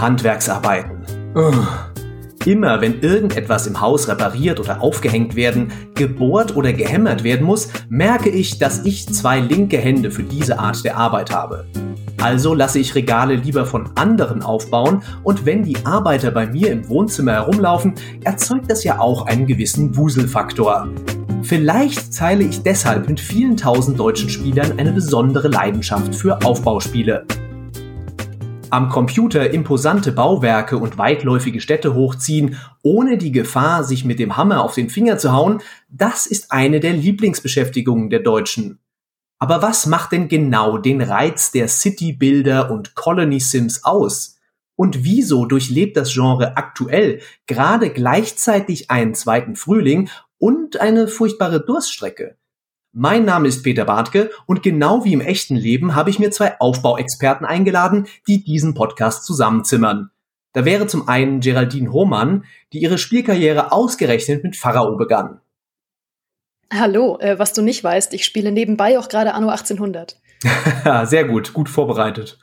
[0.00, 0.98] Handwerksarbeiten.
[2.44, 8.30] Immer wenn irgendetwas im Haus repariert oder aufgehängt werden, gebohrt oder gehämmert werden muss, merke
[8.30, 11.66] ich, dass ich zwei linke Hände für diese Art der Arbeit habe.
[12.22, 16.88] Also lasse ich Regale lieber von anderen aufbauen und wenn die Arbeiter bei mir im
[16.88, 20.88] Wohnzimmer herumlaufen, erzeugt das ja auch einen gewissen Wuselfaktor.
[21.42, 27.24] Vielleicht teile ich deshalb mit vielen tausend deutschen Spielern eine besondere Leidenschaft für Aufbauspiele.
[28.70, 34.64] Am Computer imposante Bauwerke und weitläufige Städte hochziehen, ohne die Gefahr, sich mit dem Hammer
[34.64, 38.80] auf den Finger zu hauen, das ist eine der Lieblingsbeschäftigungen der Deutschen.
[39.38, 44.36] Aber was macht denn genau den Reiz der City-Bilder und Colony-Sims aus?
[44.74, 52.36] Und wieso durchlebt das Genre aktuell gerade gleichzeitig einen zweiten Frühling und eine furchtbare Durststrecke?
[52.98, 56.58] Mein Name ist Peter Bartke und genau wie im echten Leben habe ich mir zwei
[56.58, 60.10] Aufbauexperten eingeladen, die diesen Podcast zusammenzimmern.
[60.54, 65.42] Da wäre zum einen Geraldine Hohmann, die ihre Spielkarriere ausgerechnet mit Pharao begann.
[66.72, 70.18] Hallo, äh, was du nicht weißt, ich spiele nebenbei auch gerade Anno 1800.
[71.04, 72.38] Sehr gut, gut vorbereitet.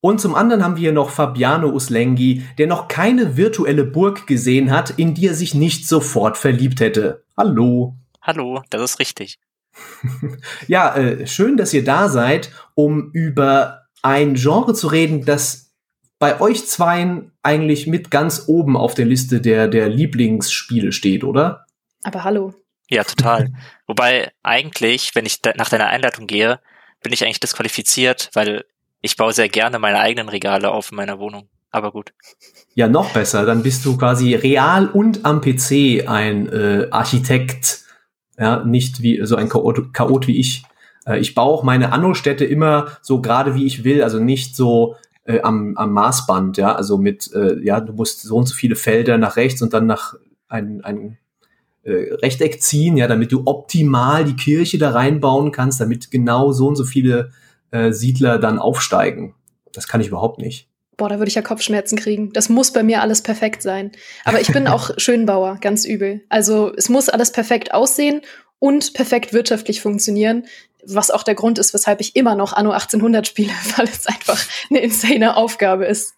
[0.00, 4.70] Und zum anderen haben wir hier noch Fabiano Uslengi, der noch keine virtuelle Burg gesehen
[4.70, 7.24] hat, in die er sich nicht sofort verliebt hätte.
[7.36, 7.96] Hallo.
[8.22, 9.38] Hallo, das ist richtig.
[10.68, 15.72] ja, äh, schön, dass ihr da seid, um über ein Genre zu reden, das
[16.18, 21.66] bei euch zweien eigentlich mit ganz oben auf der Liste der, der Lieblingsspiele steht, oder?
[22.02, 22.54] Aber hallo.
[22.88, 23.50] Ja, total.
[23.86, 26.60] Wobei eigentlich, wenn ich nach deiner Einleitung gehe,
[27.02, 28.64] bin ich eigentlich disqualifiziert, weil
[29.00, 31.48] ich baue sehr gerne meine eigenen Regale auf in meiner Wohnung.
[31.70, 32.14] Aber gut.
[32.74, 33.44] Ja, noch besser.
[33.44, 37.83] Dann bist du quasi real und am PC ein äh, Architekt
[38.38, 40.64] ja, nicht wie so ein Chaot, Chaot wie ich.
[41.06, 44.96] Äh, ich baue auch meine Anno-Städte immer so gerade wie ich will, also nicht so
[45.24, 48.76] äh, am, am Maßband, ja, also mit, äh, ja, du musst so und so viele
[48.76, 50.14] Felder nach rechts und dann nach
[50.48, 51.18] ein, ein
[51.82, 56.68] äh, Rechteck ziehen, ja, damit du optimal die Kirche da reinbauen kannst, damit genau so
[56.68, 57.30] und so viele
[57.70, 59.34] äh, Siedler dann aufsteigen.
[59.72, 60.68] Das kann ich überhaupt nicht.
[60.96, 62.32] Boah, da würde ich ja Kopfschmerzen kriegen.
[62.32, 63.92] Das muss bei mir alles perfekt sein.
[64.24, 66.24] Aber ich bin auch Schönbauer, ganz übel.
[66.28, 68.22] Also es muss alles perfekt aussehen
[68.58, 70.46] und perfekt wirtschaftlich funktionieren,
[70.86, 74.42] was auch der Grund ist, weshalb ich immer noch Anno 1800 spiele, weil es einfach
[74.70, 76.14] eine insane Aufgabe ist.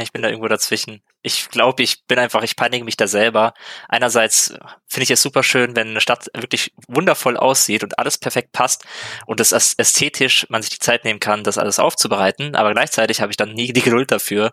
[0.00, 1.02] Ich bin da irgendwo dazwischen.
[1.22, 3.54] Ich glaube, ich bin einfach, ich peinige mich da selber.
[3.88, 4.54] Einerseits
[4.88, 8.84] finde ich es super schön, wenn eine Stadt wirklich wundervoll aussieht und alles perfekt passt
[9.26, 12.56] und es ästhetisch man sich die Zeit nehmen kann, das alles aufzubereiten.
[12.56, 14.50] Aber gleichzeitig habe ich dann nie die Geduld dafür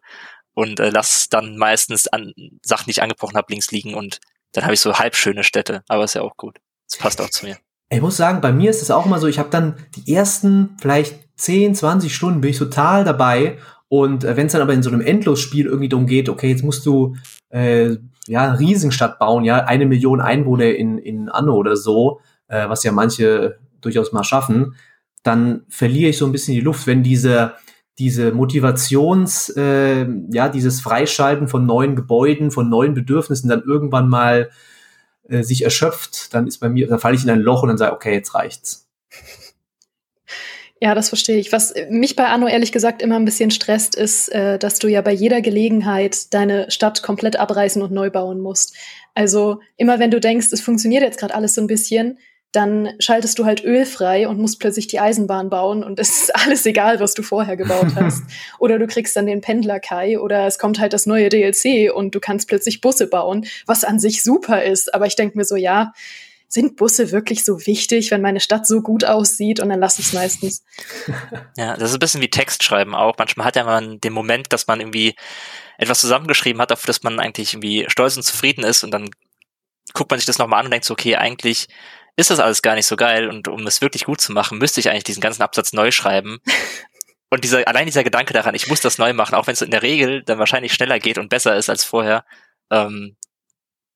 [0.53, 4.19] und äh, lass dann meistens an Sachen, die ich angebrochen habe, links liegen und
[4.51, 5.83] dann habe ich so halbschöne Städte.
[5.88, 6.59] Aber ist ja auch gut.
[6.88, 7.57] Das passt auch zu mir.
[7.89, 10.77] Ich muss sagen, bei mir ist es auch immer so, ich habe dann die ersten
[10.79, 13.57] vielleicht 10, 20 Stunden bin ich total dabei
[13.93, 16.63] und äh, wenn es dann aber in so einem Endlosspiel irgendwie darum geht, okay, jetzt
[16.63, 17.15] musst du
[17.49, 17.95] äh,
[18.25, 22.91] ja Riesenstadt bauen, ja, eine Million Einwohner in, in Anno oder so, äh, was ja
[22.91, 24.73] manche durchaus mal schaffen,
[25.21, 27.53] dann verliere ich so ein bisschen die Luft, wenn diese
[27.99, 34.49] diese Motivations, äh, ja, dieses Freischalten von neuen Gebäuden, von neuen Bedürfnissen dann irgendwann mal
[35.29, 37.77] äh, sich erschöpft, dann ist bei mir, da falle ich in ein Loch und dann
[37.77, 38.89] sage, okay, jetzt reicht's.
[40.83, 41.53] Ja, das verstehe ich.
[41.53, 44.99] Was mich bei Anno ehrlich gesagt immer ein bisschen stresst, ist, äh, dass du ja
[44.99, 48.75] bei jeder Gelegenheit deine Stadt komplett abreißen und neu bauen musst.
[49.13, 52.19] Also immer wenn du denkst, es funktioniert jetzt gerade alles so ein bisschen,
[52.51, 56.35] dann schaltest du halt Öl frei und musst plötzlich die Eisenbahn bauen und es ist
[56.35, 58.22] alles egal, was du vorher gebaut hast.
[58.59, 62.13] oder du kriegst dann den Pendler Kai oder es kommt halt das neue DLC und
[62.13, 64.93] du kannst plötzlich Busse bauen, was an sich super ist.
[64.93, 65.93] Aber ich denke mir so, ja,
[66.53, 70.14] sind Busse wirklich so wichtig, wenn meine Stadt so gut aussieht und dann lass es
[70.14, 70.64] meistens.
[71.58, 73.16] Ja, das ist ein bisschen wie Textschreiben auch.
[73.18, 75.16] Manchmal hat ja man den Moment, dass man irgendwie
[75.78, 79.09] etwas zusammengeschrieben hat, auf das man eigentlich irgendwie stolz und zufrieden ist und dann
[79.94, 81.68] guckt man sich das nochmal an und denkt so, okay, eigentlich
[82.16, 84.79] ist das alles gar nicht so geil und um es wirklich gut zu machen, müsste
[84.79, 86.40] ich eigentlich diesen ganzen Absatz neu schreiben.
[87.29, 89.72] Und dieser, allein dieser Gedanke daran, ich muss das neu machen, auch wenn es in
[89.72, 92.26] der Regel dann wahrscheinlich schneller geht und besser ist als vorher,
[92.70, 93.17] ähm,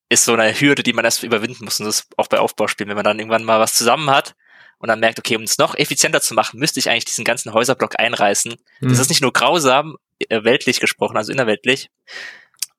[0.10, 1.80] ist so eine Hürde, die man erst überwinden muss.
[1.80, 4.36] Und das ist auch bei Aufbauspielen, wenn man dann irgendwann mal was zusammen hat
[4.80, 7.54] und dann merkt, okay, um es noch effizienter zu machen, müsste ich eigentlich diesen ganzen
[7.54, 8.56] Häuserblock einreißen.
[8.80, 8.90] Mhm.
[8.90, 9.98] Das ist nicht nur grausam,
[10.30, 11.90] äh, weltlich gesprochen, also innerweltlich.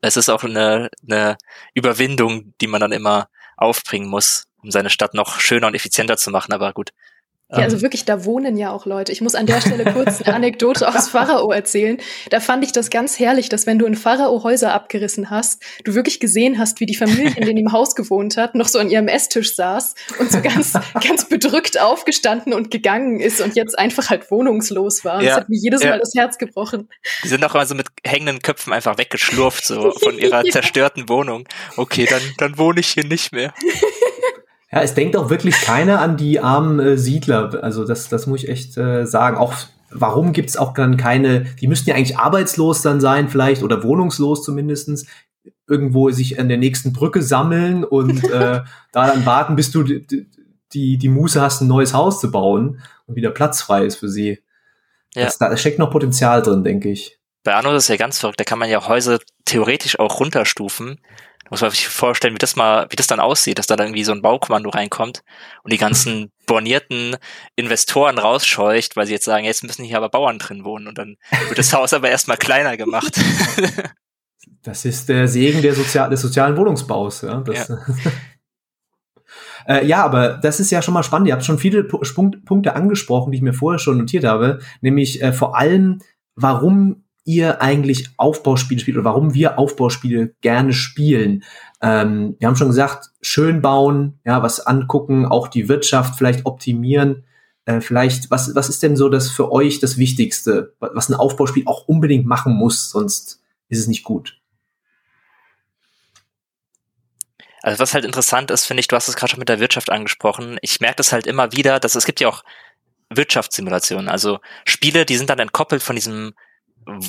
[0.00, 1.36] Es ist auch eine, eine
[1.74, 6.30] Überwindung, die man dann immer aufbringen muss, um seine Stadt noch schöner und effizienter zu
[6.30, 6.52] machen.
[6.52, 6.92] Aber gut,
[7.50, 7.82] Ja, also ähm.
[7.82, 9.10] wirklich, da wohnen ja auch Leute.
[9.10, 11.96] Ich muss an der Stelle kurz eine Anekdote aus Pharao erzählen.
[12.28, 15.94] Da fand ich das ganz herrlich, dass wenn du in Pharao Häuser abgerissen hast, du
[15.94, 18.90] wirklich gesehen hast, wie die Familie, in denen im Haus gewohnt hat, noch so an
[18.90, 24.10] ihrem Esstisch saß und so ganz, ganz bedrückt aufgestanden und gegangen ist und jetzt einfach
[24.10, 25.22] halt wohnungslos war.
[25.22, 25.90] Ja, das hat mir jedes ja.
[25.90, 26.90] Mal das Herz gebrochen.
[27.24, 30.52] Die sind auch immer so mit hängenden Köpfen einfach weggeschlurft, so von ihrer ja.
[30.52, 31.48] zerstörten Wohnung.
[31.78, 33.54] Okay, dann, dann wohne ich hier nicht mehr.
[34.70, 37.62] Ja, es denkt auch wirklich keiner an die armen äh, Siedler.
[37.62, 39.36] Also das, das muss ich echt äh, sagen.
[39.36, 39.54] Auch
[39.90, 43.82] warum gibt es auch dann keine, die müssten ja eigentlich arbeitslos dann sein vielleicht oder
[43.82, 45.06] wohnungslos zumindestens
[45.66, 48.60] irgendwo sich an der nächsten Brücke sammeln und äh,
[48.92, 50.06] da dann warten, bis du die,
[50.72, 54.08] die, die Muße hast, ein neues Haus zu bauen und wieder Platz frei ist für
[54.08, 54.42] sie.
[55.14, 55.24] Ja.
[55.24, 57.18] Das, da steckt noch Potenzial drin, denke ich.
[57.44, 61.00] Bei Arno ist ja ganz verrückt, da kann man ja Häuser theoretisch auch runterstufen
[61.50, 64.04] muss man sich vorstellen, wie das mal, wie das dann aussieht, dass da dann irgendwie
[64.04, 65.22] so ein Baukommando reinkommt
[65.62, 67.16] und die ganzen bornierten
[67.56, 71.16] Investoren rausscheucht, weil sie jetzt sagen, jetzt müssen hier aber Bauern drin wohnen und dann
[71.48, 73.18] wird das Haus aber erstmal kleiner gemacht.
[74.62, 77.22] Das ist der Segen der Sozial des sozialen Wohnungsbaus.
[77.22, 77.78] Ja, das, ja.
[79.66, 81.28] äh, ja, aber das ist ja schon mal spannend.
[81.28, 81.98] Ihr habt schon viele P
[82.44, 86.00] Punkte angesprochen, die ich mir vorher schon notiert habe, nämlich äh, vor allem,
[86.34, 91.44] warum ihr eigentlich Aufbauspiele spielt oder warum wir Aufbauspiele gerne spielen.
[91.82, 97.24] Ähm, wir haben schon gesagt, schön bauen, ja, was angucken, auch die Wirtschaft vielleicht optimieren.
[97.66, 101.64] Äh, vielleicht, was, was ist denn so das für euch das Wichtigste, was ein Aufbauspiel
[101.66, 104.40] auch unbedingt machen muss, sonst ist es nicht gut?
[107.62, 109.90] Also was halt interessant ist, finde ich, du hast es gerade schon mit der Wirtschaft
[109.90, 110.56] angesprochen.
[110.62, 112.42] Ich merke das halt immer wieder, dass es gibt ja auch
[113.10, 116.32] Wirtschaftssimulationen, also Spiele, die sind dann entkoppelt von diesem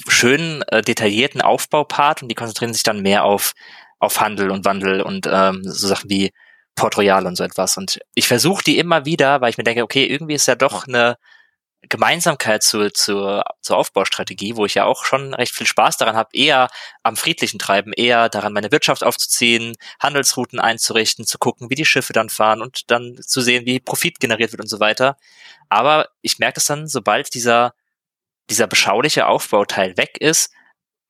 [0.07, 3.53] schönen, äh, detaillierten Aufbaupart und die konzentrieren sich dann mehr auf,
[3.99, 6.31] auf Handel und Wandel und ähm, so Sachen wie
[6.75, 7.77] Port Royal und so etwas.
[7.77, 10.87] Und ich versuche die immer wieder, weil ich mir denke, okay, irgendwie ist ja doch
[10.87, 11.17] eine
[11.87, 16.29] Gemeinsamkeit zur, zur, zur Aufbaustrategie, wo ich ja auch schon recht viel Spaß daran habe,
[16.33, 16.67] eher
[17.03, 22.11] am friedlichen Treiben, eher daran, meine Wirtschaft aufzuziehen, Handelsrouten einzurichten, zu gucken, wie die Schiffe
[22.11, 25.15] dann fahren und dann zu sehen, wie Profit generiert wird und so weiter.
[25.69, 27.73] Aber ich merke das dann, sobald dieser
[28.49, 30.51] dieser beschauliche Aufbauteil weg ist,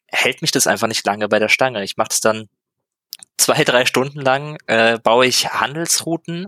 [0.08, 1.84] hält mich das einfach nicht lange bei der Stange.
[1.84, 2.50] Ich mache das dann
[3.38, 6.48] zwei, drei Stunden lang, äh, baue ich Handelsrouten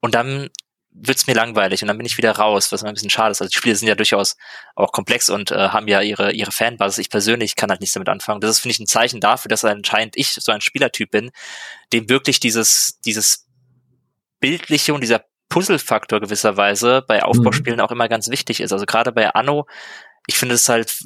[0.00, 0.50] und dann
[0.92, 3.40] wird's mir langweilig und dann bin ich wieder raus, was mir ein bisschen schade ist.
[3.40, 4.36] Also die Spiele sind ja durchaus
[4.74, 6.98] auch komplex und äh, haben ja ihre ihre Fanbasis.
[6.98, 8.40] Ich persönlich kann halt nichts damit anfangen.
[8.40, 11.30] Das ist finde ich ein Zeichen dafür, dass anscheinend ich so ein Spielertyp bin,
[11.92, 13.46] dem wirklich dieses dieses
[14.40, 17.84] bildliche und dieser Puzzle-Faktor gewisserweise bei Aufbauspielen mhm.
[17.84, 18.72] auch immer ganz wichtig ist.
[18.72, 19.66] Also gerade bei Anno
[20.26, 21.04] ich finde es halt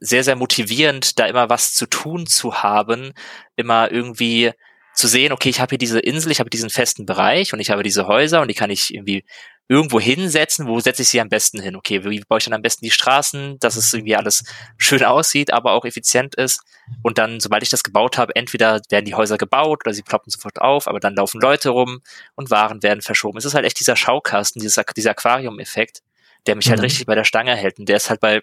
[0.00, 3.12] sehr, sehr motivierend, da immer was zu tun zu haben,
[3.56, 4.52] immer irgendwie
[4.94, 7.70] zu sehen, okay, ich habe hier diese Insel, ich habe diesen festen Bereich und ich
[7.70, 9.24] habe diese Häuser und die kann ich irgendwie
[9.68, 11.76] irgendwo hinsetzen, wo setze ich sie am besten hin?
[11.76, 14.44] Okay, wie baue ich dann am besten die Straßen, dass es irgendwie alles
[14.76, 16.60] schön aussieht, aber auch effizient ist.
[17.02, 20.30] Und dann, sobald ich das gebaut habe, entweder werden die Häuser gebaut oder sie ploppen
[20.30, 22.00] sofort auf, aber dann laufen Leute rum
[22.34, 23.38] und Waren werden verschoben.
[23.38, 26.02] Es ist halt echt dieser Schaukasten, dieses, dieser Aquarium-Effekt,
[26.46, 26.82] der mich halt mhm.
[26.82, 27.78] halt richtig bei der Stange hält.
[27.78, 28.42] Und der ist halt bei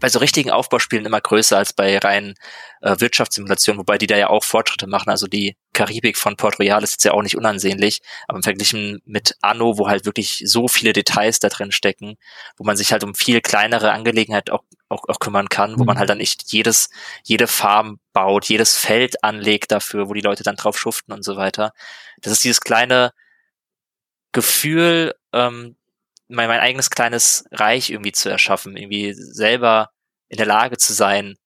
[0.00, 2.34] bei so richtigen Aufbauspielen immer größer als bei reinen
[2.80, 5.10] äh, Wirtschaftssimulationen, wobei die da ja auch Fortschritte machen.
[5.10, 9.00] Also die Karibik von Port Royal ist jetzt ja auch nicht unansehnlich, aber im Verglichen
[9.04, 12.16] mit Anno, wo halt wirklich so viele Details da drin stecken,
[12.56, 15.86] wo man sich halt um viel kleinere Angelegenheiten auch, auch, auch kümmern kann, wo mhm.
[15.86, 16.90] man halt dann nicht jedes,
[17.24, 21.36] jede Farm baut, jedes Feld anlegt dafür, wo die Leute dann drauf schuften und so
[21.36, 21.72] weiter.
[22.20, 23.12] Das ist dieses kleine
[24.32, 25.77] Gefühl, ähm,
[26.28, 29.90] mein, mein eigenes kleines Reich irgendwie zu erschaffen, irgendwie selber
[30.28, 31.36] in der Lage zu sein,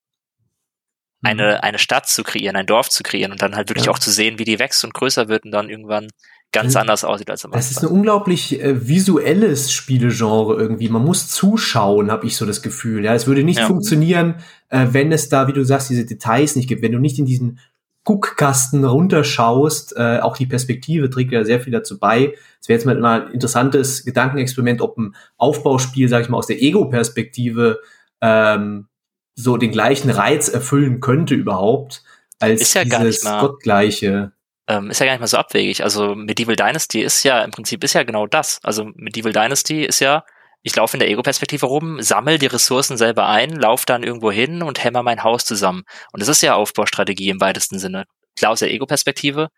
[1.22, 1.58] eine, mhm.
[1.62, 3.92] eine Stadt zu kreieren, ein Dorf zu kreieren und dann halt wirklich ja.
[3.92, 6.08] auch zu sehen, wie die wächst und größer wird und dann irgendwann
[6.52, 7.60] ganz anders aussieht als am Anfang.
[7.60, 10.88] Das ist ein unglaublich äh, visuelles Spielegenre irgendwie.
[10.90, 13.04] Man muss zuschauen, habe ich so das Gefühl.
[13.04, 13.66] Ja, es würde nicht ja.
[13.66, 14.34] funktionieren,
[14.68, 16.82] äh, wenn es da, wie du sagst, diese Details nicht gibt.
[16.82, 17.58] Wenn du nicht in diesen
[18.04, 22.34] Guckkasten runterschaust, äh, auch die Perspektive trägt ja sehr viel dazu bei.
[22.60, 26.60] Es wäre jetzt mal ein interessantes Gedankenexperiment, ob ein Aufbauspiel, sage ich mal, aus der
[26.60, 27.80] Ego-Perspektive
[28.20, 28.88] ähm,
[29.34, 32.02] so den gleichen Reiz erfüllen könnte überhaupt
[32.42, 34.32] als ist ja dieses mal, gottgleiche.
[34.66, 35.84] Ähm, ist ja gar nicht mal so abwegig.
[35.84, 38.58] Also Medieval Dynasty ist ja im Prinzip ist ja genau das.
[38.62, 40.24] Also Medieval Dynasty ist ja
[40.62, 44.62] ich laufe in der Ego-Perspektive rum, sammel die Ressourcen selber ein, lauf dann irgendwo hin
[44.62, 45.82] und hämmer mein Haus zusammen.
[46.12, 48.06] Und das ist ja Aufbaustrategie im weitesten Sinne.
[48.36, 49.48] Klar aus der Ego-Perspektive,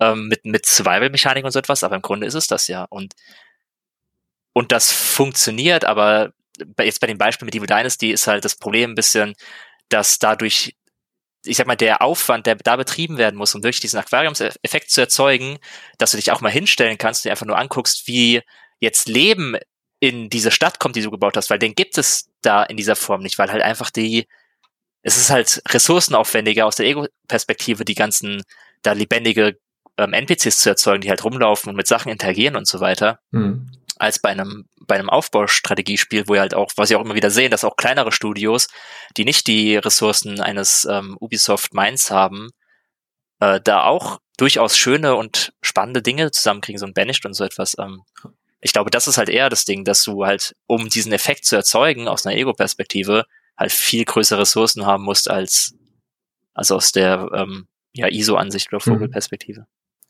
[0.00, 2.84] ähm, mit, mit Survival-Mechanik und so etwas, aber im Grunde ist es das ja.
[2.84, 3.14] Und,
[4.52, 6.32] und das funktioniert, aber
[6.80, 9.34] jetzt bei dem Beispiel mit Evil Dynasty ist halt das Problem ein bisschen,
[9.88, 10.76] dass dadurch
[11.44, 15.00] ich sag mal, der Aufwand, der da betrieben werden muss, um wirklich diesen Aquariumseffekt zu
[15.00, 15.58] erzeugen,
[15.96, 18.42] dass du dich auch mal hinstellen kannst und dir einfach nur anguckst, wie
[18.80, 19.56] jetzt Leben
[20.00, 22.96] in diese Stadt kommt, die du gebaut hast, weil den gibt es da in dieser
[22.96, 24.26] Form nicht, weil halt einfach die,
[25.02, 28.42] es ist halt ressourcenaufwendiger aus der Ego-Perspektive, die ganzen
[28.82, 29.58] da lebendige
[29.96, 33.70] ähm, NPCs zu erzeugen, die halt rumlaufen und mit Sachen interagieren und so weiter, mhm.
[33.96, 37.30] als bei einem, bei einem Aufbaustrategiespiel, wo ihr halt auch, was ihr auch immer wieder
[37.30, 38.68] sehen, dass auch kleinere Studios,
[39.16, 42.50] die nicht die Ressourcen eines ähm, Ubisoft Mainz haben,
[43.40, 47.76] äh, da auch durchaus schöne und spannende Dinge zusammenkriegen, so ein Banished und so etwas.
[47.78, 48.02] Ähm,
[48.60, 51.56] ich glaube, das ist halt eher das Ding, dass du halt, um diesen Effekt zu
[51.56, 53.24] erzeugen, aus einer Ego-Perspektive,
[53.56, 55.74] halt viel größere Ressourcen haben musst als,
[56.54, 58.92] also aus der ähm, ja, ISO-Ansicht oder mhm.
[58.92, 59.66] Vogelperspektive.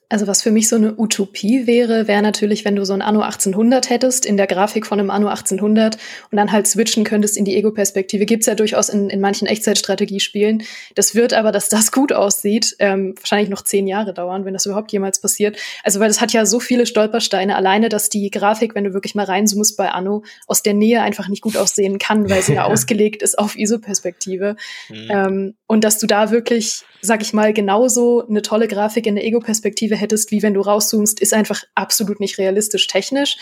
[0.08, 3.22] Also was für mich so eine Utopie wäre, wäre natürlich, wenn du so ein Anno
[3.22, 5.96] 1800 hättest in der Grafik von einem Anno 1800
[6.30, 8.24] und dann halt switchen könntest in die Ego-Perspektive.
[8.24, 10.62] Gibt's ja durchaus in, in manchen Echtzeitstrategiespielen.
[10.94, 14.66] Das wird aber, dass das gut aussieht, ähm, wahrscheinlich noch zehn Jahre dauern, wenn das
[14.66, 15.56] überhaupt jemals passiert.
[15.82, 17.56] Also weil das hat ja so viele Stolpersteine.
[17.56, 21.26] Alleine, dass die Grafik, wenn du wirklich mal reinzoomst bei Anno, aus der Nähe einfach
[21.26, 24.54] nicht gut aussehen kann, weil sie ja ausgelegt ist auf ISO-Perspektive.
[24.88, 25.10] Mhm.
[25.10, 29.24] Ähm, und dass du da wirklich, sag ich mal, genauso eine tolle Grafik in der
[29.24, 33.36] Ego-Perspektive hättest, wie wenn du rauszoomst, ist einfach absolut nicht realistisch technisch,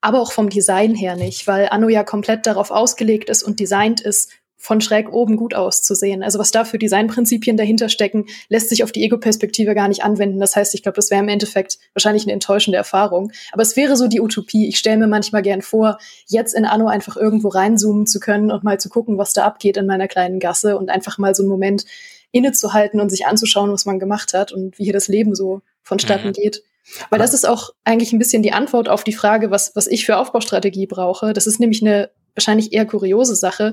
[0.00, 4.00] aber auch vom Design her nicht, weil Anno ja komplett darauf ausgelegt ist und designt
[4.00, 4.30] ist,
[4.66, 6.22] von schräg oben gut auszusehen.
[6.22, 10.40] Also was da für Designprinzipien dahinter stecken, lässt sich auf die Ego-Perspektive gar nicht anwenden.
[10.40, 13.30] Das heißt, ich glaube, das wäre im Endeffekt wahrscheinlich eine enttäuschende Erfahrung.
[13.52, 14.66] Aber es wäre so die Utopie.
[14.66, 18.64] Ich stelle mir manchmal gern vor, jetzt in Anno einfach irgendwo reinzoomen zu können und
[18.64, 21.50] mal zu gucken, was da abgeht in meiner kleinen Gasse und einfach mal so einen
[21.50, 21.84] Moment
[22.32, 26.28] innezuhalten und sich anzuschauen, was man gemacht hat und wie hier das Leben so vonstatten
[26.28, 26.32] mhm.
[26.32, 26.62] geht.
[27.10, 30.06] Weil das ist auch eigentlich ein bisschen die Antwort auf die Frage, was, was ich
[30.06, 31.32] für Aufbaustrategie brauche.
[31.32, 33.72] Das ist nämlich eine wahrscheinlich eher kuriose Sache.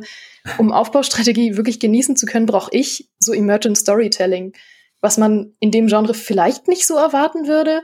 [0.57, 4.53] Um Aufbaustrategie wirklich genießen zu können, brauche ich so Emergent Storytelling,
[5.01, 7.81] was man in dem Genre vielleicht nicht so erwarten würde.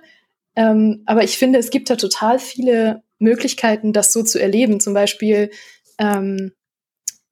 [0.56, 4.80] Ähm, aber ich finde, es gibt da total viele Möglichkeiten, das so zu erleben.
[4.80, 5.52] Zum Beispiel
[6.00, 6.54] ähm,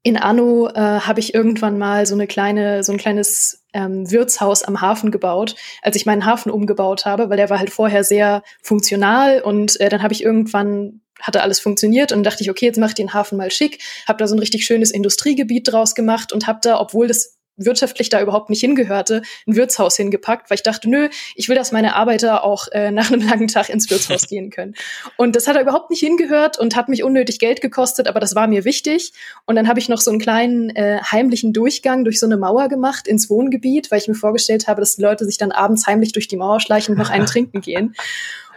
[0.04, 4.64] in Anno äh, habe ich irgendwann mal so eine kleine, so ein kleines ähm, Wirtshaus
[4.64, 8.42] am Hafen gebaut, als ich meinen Hafen umgebaut habe, weil der war halt vorher sehr
[8.62, 12.78] funktional und äh, dann habe ich irgendwann hatte alles funktioniert und dachte ich, okay, jetzt
[12.78, 16.32] mach ich den Hafen mal schick, habe da so ein richtig schönes Industriegebiet draus gemacht
[16.32, 20.64] und habe da, obwohl das wirtschaftlich da überhaupt nicht hingehörte, ein Wirtshaus hingepackt, weil ich
[20.64, 24.28] dachte, nö, ich will, dass meine Arbeiter auch äh, nach einem langen Tag ins Wirtshaus
[24.28, 24.76] gehen können.
[25.18, 28.36] Und das hat da überhaupt nicht hingehört und hat mich unnötig Geld gekostet, aber das
[28.36, 29.14] war mir wichtig.
[29.46, 32.70] Und dann habe ich noch so einen kleinen äh, heimlichen Durchgang durch so eine Mauer
[32.70, 36.12] gemacht ins Wohngebiet, weil ich mir vorgestellt habe, dass die Leute sich dann abends heimlich
[36.12, 37.96] durch die Mauer schleichen und noch einen trinken gehen.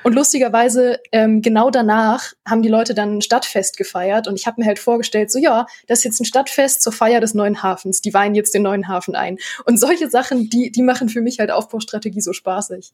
[0.03, 4.61] Und lustigerweise, ähm, genau danach haben die Leute dann ein Stadtfest gefeiert und ich habe
[4.61, 8.01] mir halt vorgestellt, so ja, das ist jetzt ein Stadtfest zur Feier des neuen Hafens.
[8.01, 9.39] Die weihen jetzt den neuen Hafen ein.
[9.65, 12.93] Und solche Sachen, die, die machen für mich halt Aufbaustrategie so spaßig.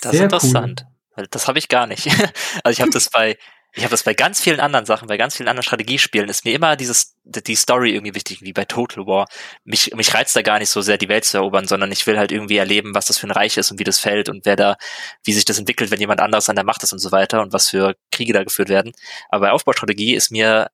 [0.00, 0.86] Das ist interessant.
[1.16, 1.26] Cool.
[1.30, 2.06] Das habe ich gar nicht.
[2.64, 3.36] also ich habe das bei
[3.72, 6.54] ich habe das bei ganz vielen anderen Sachen, bei ganz vielen anderen Strategiespielen, ist mir
[6.54, 9.26] immer dieses, die Story irgendwie wichtig, wie bei Total War.
[9.64, 12.18] Mich, mich reizt da gar nicht so sehr, die Welt zu erobern, sondern ich will
[12.18, 14.56] halt irgendwie erleben, was das für ein Reich ist und wie das fällt und wer
[14.56, 14.76] da,
[15.24, 17.52] wie sich das entwickelt, wenn jemand anderes an der Macht ist und so weiter und
[17.52, 18.92] was für Kriege da geführt werden.
[19.28, 20.68] Aber bei Aufbaustrategie ist mir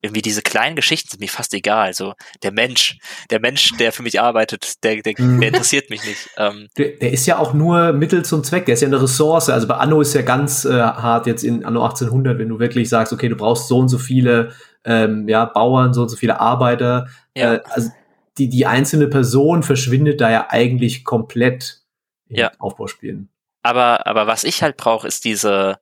[0.00, 1.92] irgendwie diese kleinen Geschichten sind mir fast egal.
[1.92, 2.98] So der Mensch,
[3.30, 5.40] der Mensch, der für mich arbeitet, der, der, mhm.
[5.40, 6.28] der interessiert mich nicht.
[6.36, 8.66] Ähm, der, der, ist ja auch nur Mittel zum Zweck.
[8.66, 9.50] Der ist ja eine Ressource.
[9.50, 12.88] Also bei Anno ist ja ganz äh, hart jetzt in Anno 1800, wenn du wirklich
[12.88, 14.52] sagst, okay, du brauchst so und so viele
[14.84, 17.08] ähm, ja Bauern, so und so viele Arbeiter.
[17.36, 17.54] Ja.
[17.54, 17.90] Äh, also
[18.38, 21.80] die die einzelne Person verschwindet da ja eigentlich komplett
[22.28, 22.52] in ja.
[22.60, 23.30] Aufbauspielen.
[23.62, 25.78] Aber aber was ich halt brauche, ist diese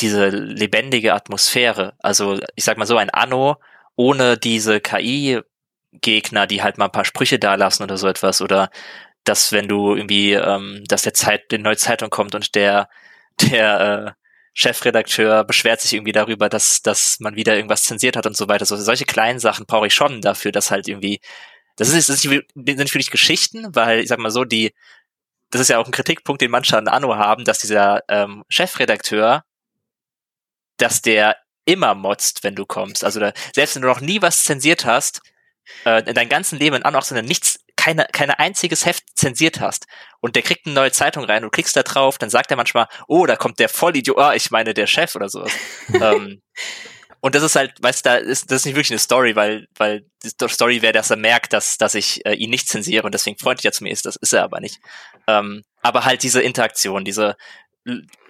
[0.00, 1.94] diese lebendige Atmosphäre.
[2.00, 3.56] Also ich sag mal so, ein Anno
[3.96, 8.70] ohne diese KI-Gegner, die halt mal ein paar Sprüche da lassen oder so etwas, oder
[9.24, 12.88] dass wenn du irgendwie, ähm, dass der Zeit, die neue Zeitung kommt und der,
[13.50, 14.20] der äh,
[14.54, 18.66] Chefredakteur beschwert sich irgendwie darüber, dass, dass man wieder irgendwas zensiert hat und so weiter.
[18.66, 21.20] So, solche kleinen Sachen brauche ich schon dafür, dass halt irgendwie,
[21.76, 24.74] das ist, das sind natürlich Geschichten, weil ich sag mal so, die,
[25.50, 29.44] das ist ja auch ein Kritikpunkt, den manche an Anno haben, dass dieser ähm, Chefredakteur
[30.80, 33.04] dass der immer motzt, wenn du kommst.
[33.04, 35.20] Also da, selbst wenn du noch nie was zensiert hast,
[35.84, 39.86] äh, in deinem ganzen Leben in Anno sondern nichts, keine, keine einziges Heft zensiert hast
[40.20, 42.88] und der kriegt eine neue Zeitung rein, du klickst da drauf, dann sagt er manchmal,
[43.08, 45.52] oh, da kommt der Vollidiot, ah, ich meine der Chef oder sowas.
[45.94, 46.42] ähm,
[47.20, 49.66] und das ist halt, weißt du, da ist, das ist nicht wirklich eine Story, weil,
[49.76, 53.12] weil die Story wäre, dass er merkt, dass, dass ich äh, ihn nicht zensiere und
[53.12, 54.06] deswegen freundlicher zu mir ist.
[54.06, 54.78] Das ist er aber nicht.
[55.26, 57.36] Ähm, aber halt diese Interaktion, diese,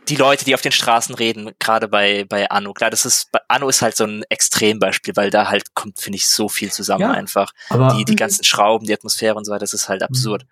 [0.09, 2.73] die Leute, die auf den Straßen reden, gerade bei, bei Anno.
[2.73, 6.29] Klar, das ist, Anno ist halt so ein Extrembeispiel, weil da halt kommt, finde ich,
[6.29, 7.53] so viel zusammen ja, einfach.
[7.71, 10.47] die, die ganzen Schrauben, die Atmosphäre und so weiter, das ist halt absurd.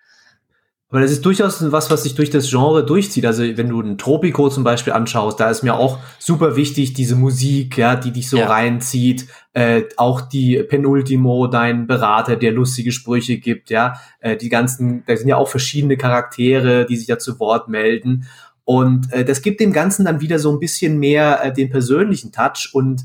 [0.90, 3.26] Aber das ist durchaus was, was sich durch das Genre durchzieht.
[3.26, 7.14] Also wenn du einen Tropico zum Beispiel anschaust, da ist mir auch super wichtig diese
[7.14, 8.46] Musik, ja, die dich so ja.
[8.46, 9.26] reinzieht.
[9.52, 14.00] Äh, auch die Penultimo, dein Berater, der lustige Sprüche gibt, ja.
[14.20, 18.26] Äh, die ganzen, da sind ja auch verschiedene Charaktere, die sich da zu Wort melden.
[18.68, 22.32] Und äh, das gibt dem Ganzen dann wieder so ein bisschen mehr äh, den persönlichen
[22.32, 22.68] Touch.
[22.74, 23.02] Und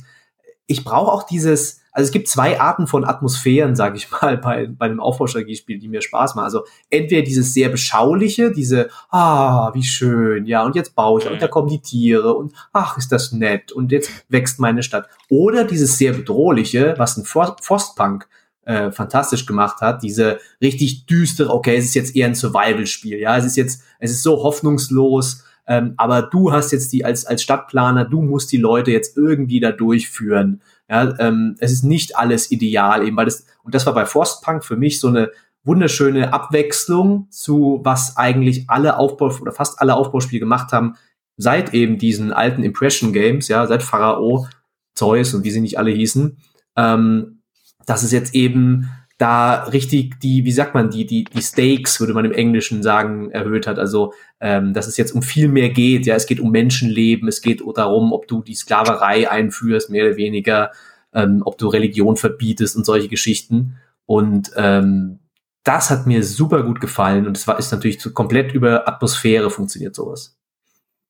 [0.68, 4.68] ich brauche auch dieses, also es gibt zwei Arten von Atmosphären, sage ich mal, bei,
[4.68, 6.44] bei einem Aufbaustrategiespiel, die mir Spaß machen.
[6.44, 11.42] Also entweder dieses sehr beschauliche, diese, ah, wie schön, ja, und jetzt baue ich, und
[11.42, 15.08] da kommen die Tiere, und ach, ist das nett, und jetzt wächst meine Stadt.
[15.30, 18.28] Oder dieses sehr bedrohliche, was ein Frostpunk
[18.66, 23.38] äh, fantastisch gemacht hat, diese richtig düstere, okay, es ist jetzt eher ein Survival-Spiel, ja,
[23.38, 27.42] es ist jetzt, es ist so hoffnungslos, ähm, aber du hast jetzt die als, als
[27.44, 30.62] Stadtplaner, du musst die Leute jetzt irgendwie da durchführen.
[30.90, 34.66] Ja, ähm, es ist nicht alles ideal, eben weil das, und das war bei Frostpunk
[34.66, 35.32] für mich so eine
[35.64, 40.96] wunderschöne Abwechslung zu, was eigentlich alle Aufbau oder fast alle Aufbauspiele gemacht haben,
[41.38, 44.48] seit eben diesen alten Impression Games, ja, seit Pharao,
[44.94, 46.38] Zeus und wie sie nicht alle hießen,
[46.76, 47.42] ähm,
[47.86, 52.14] dass es jetzt eben da richtig die, wie sagt man, die, die, die Stakes, würde
[52.14, 53.80] man im Englischen sagen, erhöht hat.
[53.80, 56.06] Also, ähm, dass es jetzt um viel mehr geht.
[56.06, 60.18] Ja, es geht um Menschenleben, es geht darum, ob du die Sklaverei einführst, mehr oder
[60.18, 60.72] weniger,
[61.14, 63.78] ähm, ob du Religion verbietest und solche Geschichten.
[64.06, 65.20] Und ähm,
[65.64, 69.50] das hat mir super gut gefallen und es war ist natürlich zu, komplett über Atmosphäre
[69.50, 70.38] funktioniert sowas.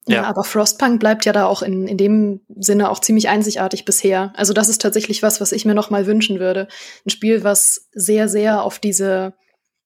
[0.07, 0.15] Ja.
[0.15, 4.33] ja, aber Frostpunk bleibt ja da auch in, in dem Sinne auch ziemlich einzigartig bisher.
[4.35, 6.67] Also das ist tatsächlich was, was ich mir noch mal wünschen würde.
[7.05, 9.33] Ein Spiel, was sehr, sehr auf diese,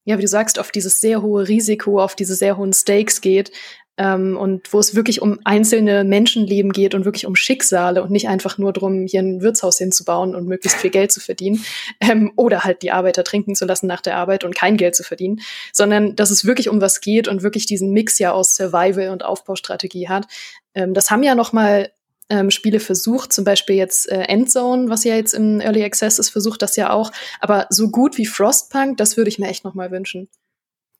[0.06, 3.52] ja, wie du sagst, auf dieses sehr hohe Risiko, auf diese sehr hohen Stakes geht,
[3.98, 8.28] ähm, und wo es wirklich um einzelne Menschenleben geht und wirklich um Schicksale und nicht
[8.28, 11.64] einfach nur darum, hier ein Wirtshaus hinzubauen und möglichst viel Geld zu verdienen
[12.00, 15.04] ähm, oder halt die Arbeiter trinken zu lassen nach der Arbeit und kein Geld zu
[15.04, 15.42] verdienen,
[15.74, 19.26] sondern dass es wirklich um was geht und wirklich diesen Mix ja aus Survival und
[19.26, 20.28] Aufbaustrategie hat.
[20.76, 21.92] Ähm, das haben ja noch mal
[22.30, 26.30] ähm, Spiele versucht, zum Beispiel jetzt äh, Endzone, was ja jetzt im Early Access ist,
[26.30, 27.12] versucht das ja auch.
[27.40, 30.30] Aber so gut wie Frostpunk, das würde ich mir echt noch mal wünschen.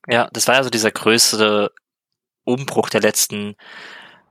[0.06, 1.70] Ja, das war ja so dieser größte
[2.48, 3.56] Umbruch der letzten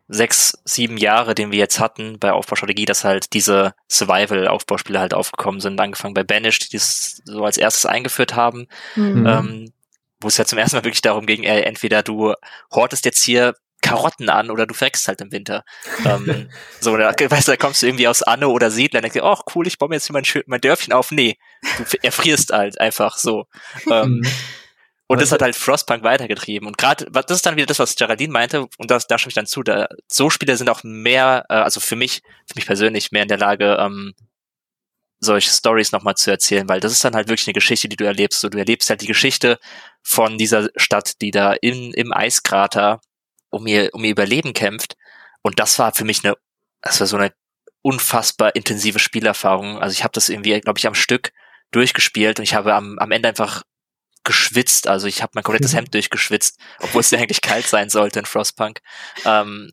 [0.07, 5.59] sechs, sieben Jahre, den wir jetzt hatten bei Aufbaustrategie, dass halt diese Survival-Aufbauspiele halt aufgekommen
[5.59, 9.25] sind, angefangen bei Banished, die es so als erstes eingeführt haben, mhm.
[9.27, 9.73] ähm,
[10.21, 12.33] wo es ja zum ersten Mal wirklich darum ging, ey, entweder du
[12.71, 15.63] hortest jetzt hier Karotten an oder du verreckst halt im Winter.
[16.05, 19.19] ähm, so, da, weißt du, da kommst du irgendwie aus Anne oder Siedler und denkst,
[19.21, 21.11] oh cool, ich baue mir jetzt hier mein, mein Dörfchen auf.
[21.11, 21.37] Nee,
[21.77, 23.45] du erfrierst halt einfach so.
[23.91, 24.27] Ähm, mhm.
[25.09, 26.67] Und das hat halt Frostpunk weitergetrieben.
[26.67, 29.35] Und gerade, das ist dann wieder das, was Geraldine meinte, und das, da stimme ich
[29.35, 33.11] dann zu, da, so Spiele sind auch mehr, äh, also für mich, für mich persönlich
[33.11, 34.13] mehr in der Lage, ähm,
[35.19, 38.05] solche Stories nochmal zu erzählen, weil das ist dann halt wirklich eine Geschichte, die du
[38.05, 38.41] erlebst.
[38.41, 39.59] So, du erlebst halt die Geschichte
[40.03, 42.99] von dieser Stadt, die da in, im Eiskrater
[43.49, 44.95] um ihr, um ihr Überleben kämpft.
[45.41, 46.35] Und das war für mich eine,
[46.81, 47.33] das war so eine
[47.81, 49.79] unfassbar intensive Spielerfahrung.
[49.79, 51.31] Also ich habe das irgendwie, glaube ich, am Stück
[51.71, 53.63] durchgespielt und ich habe am, am Ende einfach
[54.27, 54.87] geschwitzt.
[54.87, 55.77] Also ich habe mein komplettes mhm.
[55.77, 58.81] Hemd durchgeschwitzt, obwohl es ja eigentlich kalt sein sollte in Frostpunk,
[59.25, 59.71] ähm,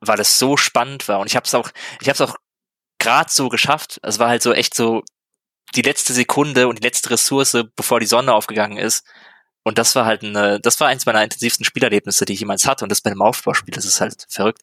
[0.00, 1.20] weil es so spannend war.
[1.20, 2.36] Und ich habe es auch, ich habe es auch
[2.98, 4.00] gerade so geschafft.
[4.02, 5.04] Es war halt so echt so
[5.76, 9.06] die letzte Sekunde und die letzte Ressource, bevor die Sonne aufgegangen ist.
[9.62, 12.84] Und das war halt eine, das war eins meiner intensivsten Spielerlebnisse, die ich jemals hatte.
[12.84, 14.62] Und das bei einem Aufbauspiel, das ist halt verrückt.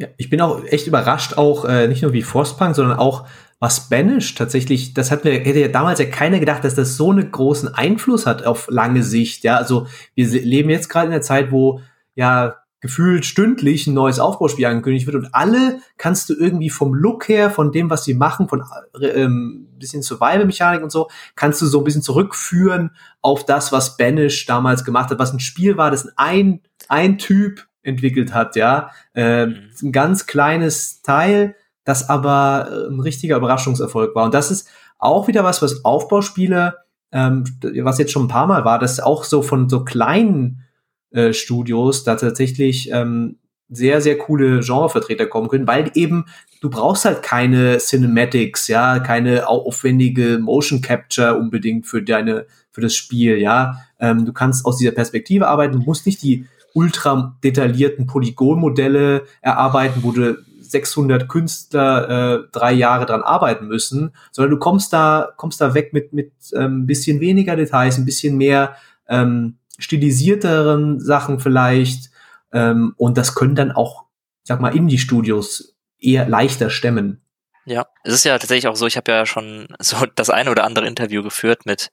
[0.00, 3.26] Ja, ich bin auch echt überrascht, auch äh, nicht nur wie Frostpunk, sondern auch
[3.58, 7.10] was Spanish tatsächlich, das hat mir, hätte ja damals ja keiner gedacht, dass das so
[7.10, 9.44] einen großen Einfluss hat auf lange Sicht.
[9.44, 11.82] Ja, also wir leben jetzt gerade in der Zeit, wo
[12.14, 17.28] ja gefühlt stündlich ein neues Aufbauspiel angekündigt wird und alle kannst du irgendwie vom Look
[17.28, 18.64] her, von dem, was sie machen, von
[19.02, 24.46] ähm, bisschen Survival-Mechanik und so, kannst du so ein bisschen zurückführen auf das, was Banish
[24.46, 28.90] damals gemacht hat, was ein Spiel war, das ein, ein Typ entwickelt hat, ja.
[29.12, 29.48] Äh,
[29.82, 34.24] ein ganz kleines Teil, das aber äh, ein richtiger Überraschungserfolg war.
[34.24, 36.76] Und das ist auch wieder was, was Aufbauspiele,
[37.12, 37.44] ähm,
[37.82, 40.64] was jetzt schon ein paar Mal war, dass auch so von so kleinen
[41.10, 43.38] äh, Studios da tatsächlich ähm,
[43.70, 46.26] sehr, sehr coole Genrevertreter kommen können, weil eben
[46.60, 52.94] du brauchst halt keine Cinematics, ja, keine aufwendige Motion Capture unbedingt für deine, für das
[52.94, 53.76] Spiel, ja.
[53.98, 60.02] Ähm, du kannst aus dieser Perspektive arbeiten, du musst nicht die ultra detaillierten Polygonmodelle erarbeiten,
[60.02, 65.60] wo du 600 Künstler äh, drei Jahre dran arbeiten müssen, sondern du kommst da, kommst
[65.60, 68.76] da weg mit mit ähm, bisschen weniger Details, ein bisschen mehr
[69.08, 72.10] ähm, stilisierteren Sachen vielleicht.
[72.52, 74.04] Ähm, und das können dann auch,
[74.44, 77.20] sag mal, Indie-Studios eher leichter stemmen.
[77.66, 80.64] Ja, es ist ja tatsächlich auch so, ich habe ja schon so das eine oder
[80.64, 81.90] andere Interview geführt mit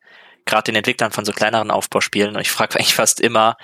[0.47, 3.57] gerade den Entwicklern von so kleineren Aufbauspielen und ich frage eigentlich fast immer,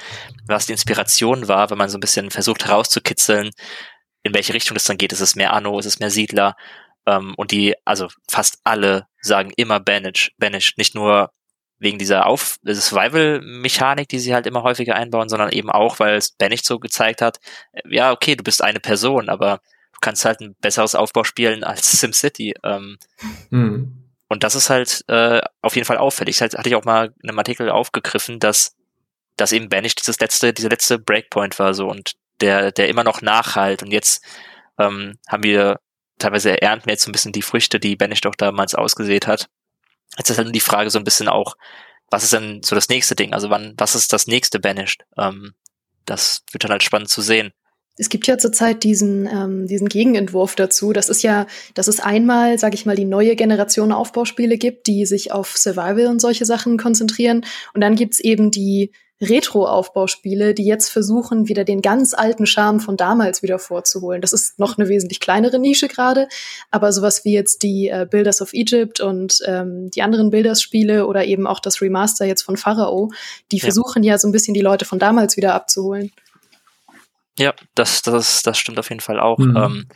[0.46, 3.52] was die Inspiration war, wenn man so ein bisschen versucht herauszukitzeln,
[4.22, 5.12] in welche Richtung es dann geht.
[5.12, 6.56] Ist es mehr Anno, ist es mehr Siedler?
[7.06, 10.78] Ähm, und die, also fast alle sagen immer Banished, Banished.
[10.78, 11.32] Nicht nur
[11.80, 16.32] wegen dieser Auf Survival-Mechanik, die sie halt immer häufiger einbauen, sondern eben auch, weil es
[16.32, 17.40] Banished so gezeigt hat,
[17.74, 19.60] äh, ja, okay, du bist eine Person, aber
[19.92, 22.54] du kannst halt ein besseres Aufbau spielen als SimCity.
[22.64, 22.98] Ähm,
[23.50, 24.03] hm.
[24.34, 26.40] Und das ist halt äh, auf jeden Fall auffällig.
[26.40, 28.76] Das hatte ich auch mal in einem Artikel aufgegriffen, dass,
[29.38, 33.22] dass eben Banished dieses letzte, dieser letzte Breakpoint war so und der, der immer noch
[33.22, 33.84] nachhalt.
[33.84, 34.26] Und jetzt
[34.80, 35.80] ähm, haben wir
[36.18, 39.50] teilweise ernten jetzt so ein bisschen die Früchte, die Banished auch damals ausgesät hat.
[40.18, 41.56] Jetzt ist halt die Frage so ein bisschen auch,
[42.10, 43.36] was ist denn so das nächste Ding?
[43.36, 45.04] Also wann, was ist das nächste Banished?
[45.16, 45.54] Ähm,
[46.06, 47.54] das wird dann halt spannend zu sehen.
[47.98, 50.94] Es gibt ja zurzeit diesen, ähm, diesen Gegenentwurf dazu.
[50.94, 55.06] Das ist ja, dass es einmal, sage ich mal, die neue Generation Aufbauspiele gibt, die
[55.06, 57.46] sich auf Survival und solche Sachen konzentrieren.
[57.74, 62.98] Und dann gibt's eben die Retro-Aufbauspiele, die jetzt versuchen, wieder den ganz alten Charme von
[62.98, 64.22] damals wieder vorzuholen.
[64.22, 66.28] Das ist noch eine wesentlich kleinere Nische gerade,
[66.72, 71.26] aber sowas wie jetzt die äh, Builders of Egypt und ähm, die anderen Builders-Spiele oder
[71.26, 73.12] eben auch das Remaster jetzt von Pharao,
[73.52, 73.64] die ja.
[73.64, 76.12] versuchen ja so ein bisschen die Leute von damals wieder abzuholen.
[77.38, 79.40] Ja, das, das, das stimmt auf jeden Fall auch.
[79.40, 79.58] Mhm.
[79.58, 79.88] Ähm,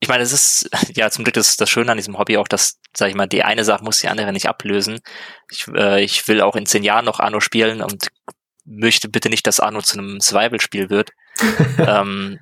[0.00, 2.80] ich meine, es ist, ja, zum Glück ist das Schöne an diesem Hobby auch, dass,
[2.96, 5.00] sag ich mal, die eine Sache muss die andere nicht ablösen.
[5.50, 8.08] Ich, äh, ich will auch in zehn Jahren noch Anno spielen und
[8.64, 11.10] möchte bitte nicht, dass Anno zu einem Survival-Spiel wird.
[11.78, 12.38] ähm,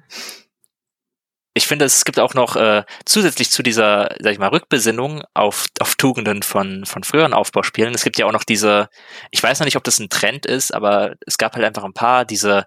[1.54, 5.66] ich finde, es gibt auch noch äh, zusätzlich zu dieser, sag ich mal, Rückbesinnung auf,
[5.80, 7.94] auf Tugenden von, von früheren Aufbauspielen.
[7.94, 8.90] Es gibt ja auch noch diese,
[9.30, 11.94] ich weiß noch nicht, ob das ein Trend ist, aber es gab halt einfach ein
[11.94, 12.66] paar diese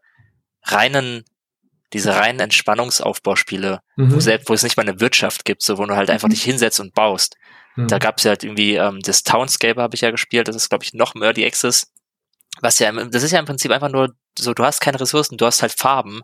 [0.64, 1.24] reinen
[1.94, 4.14] diese reinen Entspannungsaufbauspiele, mhm.
[4.14, 6.34] wo, selbst, wo es nicht mal eine Wirtschaft gibt, so wo du halt einfach mhm.
[6.34, 7.36] dich hinsetzt und baust.
[7.76, 7.88] Mhm.
[7.88, 10.70] Da gab es ja halt irgendwie, ähm, das Townscape habe ich ja gespielt, das ist,
[10.70, 11.92] glaube ich, noch mehr die Access.
[12.62, 15.46] Was ja, das ist ja im Prinzip einfach nur so, du hast keine Ressourcen, du
[15.46, 16.22] hast halt Farben.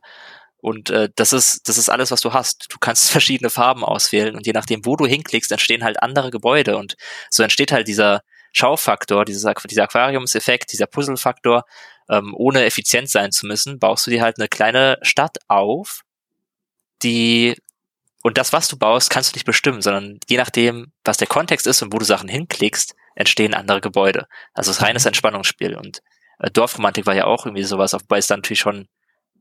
[0.58, 2.68] Und äh, das ist das ist alles, was du hast.
[2.70, 6.78] Du kannst verschiedene Farben auswählen und je nachdem, wo du hinklickst, entstehen halt andere Gebäude
[6.78, 6.96] und
[7.30, 11.64] so entsteht halt dieser Schaufaktor, dieser, dieser Aquariumseffekt, dieser Puzzlefaktor,
[12.10, 16.02] ähm, ohne effizient sein zu müssen, baust du dir halt eine kleine Stadt auf,
[17.04, 17.56] die
[18.26, 21.68] und das, was du baust, kannst du nicht bestimmen, sondern je nachdem, was der Kontext
[21.68, 24.28] ist und wo du Sachen hinklickst, entstehen andere Gebäude.
[24.56, 25.10] Also es ist reines mhm.
[25.10, 25.76] Entspannungsspiel.
[25.76, 26.02] Und
[26.40, 28.88] äh, Dorfromantik war ja auch irgendwie sowas, wobei es dann natürlich schon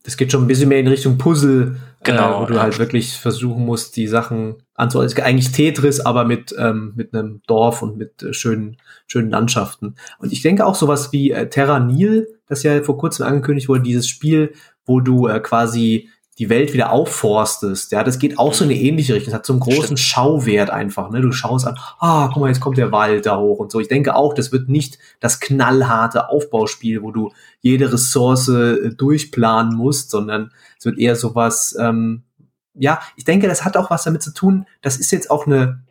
[0.04, 2.78] das geht schon ein bisschen mehr in Richtung Puzzle, äh, genau, äh, wo du halt
[2.78, 5.24] wirklich versuchen musst, die Sachen anzuordnen.
[5.24, 9.96] Eigentlich Tetris, aber mit, ähm, mit einem Dorf und mit äh, schönen, schönen Landschaften.
[10.18, 13.82] Und ich denke auch sowas wie äh, Terra Nil, das ja vor kurzem angekündigt wurde,
[13.82, 14.52] dieses Spiel,
[14.84, 18.80] wo du äh, quasi die Welt wieder aufforstest, ja, das geht auch so in eine
[18.80, 19.30] ähnliche Richtung.
[19.30, 20.00] Das hat so einen großen Stimmt.
[20.00, 21.20] Schauwert einfach, ne?
[21.20, 23.78] Du schaust an, ah, guck mal, jetzt kommt der Wald da hoch und so.
[23.78, 29.76] Ich denke auch, das wird nicht das knallharte Aufbauspiel, wo du jede Ressource äh, durchplanen
[29.76, 32.24] musst, sondern es wird eher sowas, ähm,
[32.74, 35.84] ja, ich denke, das hat auch was damit zu tun, das ist jetzt auch eine,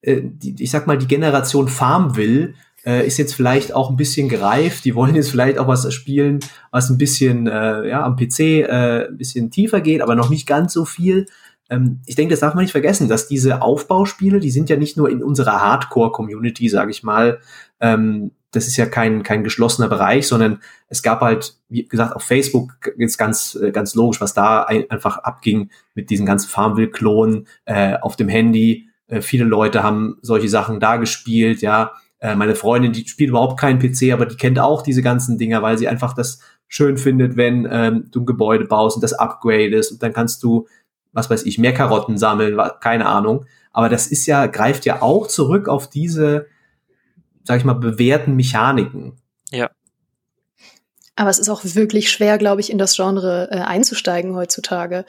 [0.00, 4.28] äh, die, ich sag mal, die Generation Farmville, äh, ist jetzt vielleicht auch ein bisschen
[4.28, 4.84] gereift.
[4.84, 6.40] Die wollen jetzt vielleicht auch was spielen,
[6.70, 10.46] was ein bisschen äh, ja, am PC äh, ein bisschen tiefer geht, aber noch nicht
[10.46, 11.26] ganz so viel.
[11.70, 14.96] Ähm, ich denke, das darf man nicht vergessen, dass diese Aufbauspiele, die sind ja nicht
[14.96, 17.40] nur in unserer Hardcore-Community, sage ich mal,
[17.80, 22.22] ähm, das ist ja kein, kein geschlossener Bereich, sondern es gab halt, wie gesagt, auf
[22.22, 27.46] Facebook ist ganz, äh, ganz logisch, was da ein, einfach abging mit diesen ganzen Farmville-Klonen
[27.64, 28.88] äh, auf dem Handy.
[29.06, 31.92] Äh, viele Leute haben solche Sachen da gespielt, ja.
[32.22, 35.60] Äh, meine Freundin, die spielt überhaupt keinen PC, aber die kennt auch diese ganzen Dinger,
[35.60, 39.90] weil sie einfach das schön findet, wenn ähm, du ein Gebäude baust und das upgradest
[39.90, 40.68] und dann kannst du,
[41.12, 43.46] was weiß ich, mehr Karotten sammeln, keine Ahnung.
[43.72, 46.46] Aber das ist ja, greift ja auch zurück auf diese,
[47.42, 49.14] sag ich mal, bewährten Mechaniken.
[49.50, 49.70] Ja.
[51.16, 55.04] Aber es ist auch wirklich schwer, glaube ich, in das Genre äh, einzusteigen heutzutage.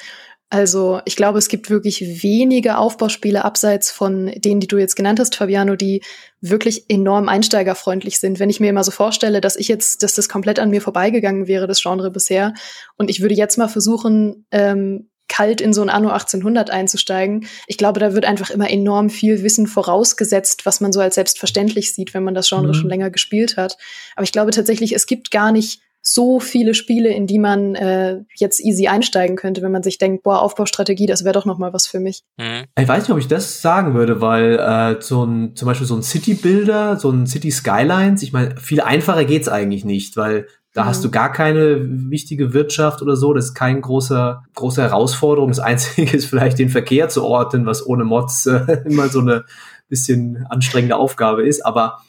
[0.53, 5.19] Also ich glaube, es gibt wirklich wenige Aufbauspiele abseits von denen, die du jetzt genannt
[5.19, 6.03] hast, Fabiano, die
[6.41, 8.39] wirklich enorm einsteigerfreundlich sind.
[8.39, 11.47] Wenn ich mir immer so vorstelle, dass ich jetzt, dass das komplett an mir vorbeigegangen
[11.47, 12.53] wäre, das Genre bisher,
[12.97, 17.47] und ich würde jetzt mal versuchen, ähm, kalt in so ein Anno 1800 einzusteigen.
[17.65, 21.95] Ich glaube, da wird einfach immer enorm viel Wissen vorausgesetzt, was man so als selbstverständlich
[21.95, 22.73] sieht, wenn man das Genre mhm.
[22.75, 23.77] schon länger gespielt hat.
[24.15, 28.19] Aber ich glaube tatsächlich, es gibt gar nicht so viele Spiele, in die man äh,
[28.35, 31.71] jetzt easy einsteigen könnte, wenn man sich denkt, boah, Aufbaustrategie, das wäre doch noch mal
[31.71, 32.23] was für mich.
[32.37, 32.65] Mhm.
[32.77, 35.95] Ich weiß nicht, ob ich das sagen würde, weil äh, so ein zum Beispiel so
[35.95, 40.47] ein City Builder, so ein City Skylines, ich meine, viel einfacher geht's eigentlich nicht, weil
[40.73, 40.87] Da mhm.
[40.87, 43.33] hast du gar keine wichtige Wirtschaft oder so.
[43.33, 45.49] Das ist kein großer, große Herausforderung.
[45.49, 49.45] Das Einzige ist vielleicht den Verkehr zu orten, was ohne Mods äh, immer so eine
[49.87, 51.65] bisschen anstrengende Aufgabe ist.
[51.65, 51.99] Aber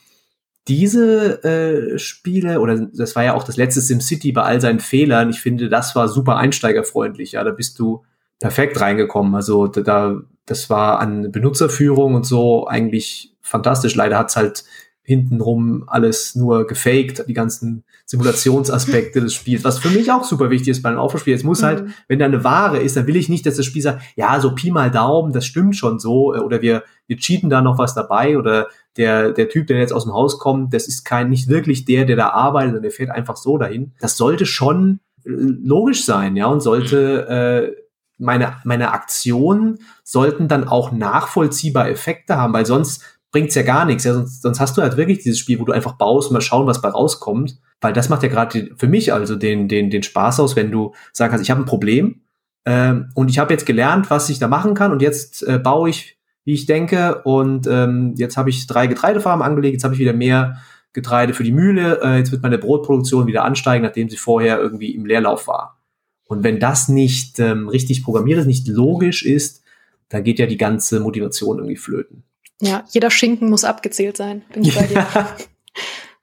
[0.68, 5.30] diese äh, Spiele, oder das war ja auch das letzte SimCity bei all seinen Fehlern,
[5.30, 7.32] ich finde, das war super einsteigerfreundlich.
[7.32, 8.02] Ja, da bist du
[8.40, 9.34] perfekt reingekommen.
[9.34, 13.94] Also da, das war an Benutzerführung und so eigentlich fantastisch.
[13.94, 14.64] Leider hat's halt
[15.06, 20.68] hintenrum alles nur gefaked, die ganzen Simulationsaspekte des Spiels, was für mich auch super wichtig
[20.68, 21.34] ist bei einem Aufbauspiel.
[21.34, 21.86] Es muss halt, mhm.
[21.88, 24.40] halt, wenn da eine Ware ist, dann will ich nicht, dass das Spiel sagt, ja,
[24.40, 27.76] so Pi mal Daumen, das stimmt schon so, äh, oder wir, wir cheaten da noch
[27.76, 31.28] was dabei, oder der, der Typ, der jetzt aus dem Haus kommt, das ist kein,
[31.28, 33.92] nicht wirklich der, der da arbeitet, sondern der fährt einfach so dahin.
[34.00, 37.28] Das sollte schon äh, logisch sein, ja, und sollte,
[37.76, 37.84] äh,
[38.16, 44.04] meine, meine Aktionen sollten dann auch nachvollziehbar Effekte haben, weil sonst bringt's ja gar nichts.
[44.04, 46.40] Ja, sonst, sonst hast du halt wirklich dieses Spiel, wo du einfach baust und mal
[46.40, 47.58] schauen, was bei rauskommt.
[47.80, 50.94] Weil das macht ja gerade für mich also den, den, den Spaß aus, wenn du
[51.12, 52.20] sagen kannst, ich habe ein Problem
[52.64, 55.90] ähm, und ich habe jetzt gelernt, was ich da machen kann und jetzt äh, baue
[55.90, 60.00] ich, wie ich denke und ähm, jetzt habe ich drei Getreidefarmen angelegt, jetzt habe ich
[60.00, 60.58] wieder mehr
[60.92, 64.94] Getreide für die Mühle, äh, jetzt wird meine Brotproduktion wieder ansteigen, nachdem sie vorher irgendwie
[64.94, 65.80] im Leerlauf war.
[66.26, 69.64] Und wenn das nicht ähm, richtig programmiert ist, nicht logisch ist,
[70.08, 72.22] da geht ja die ganze Motivation irgendwie flöten.
[72.60, 74.44] Ja, jeder Schinken muss abgezählt sein.
[74.52, 75.06] Bin ich bei dir.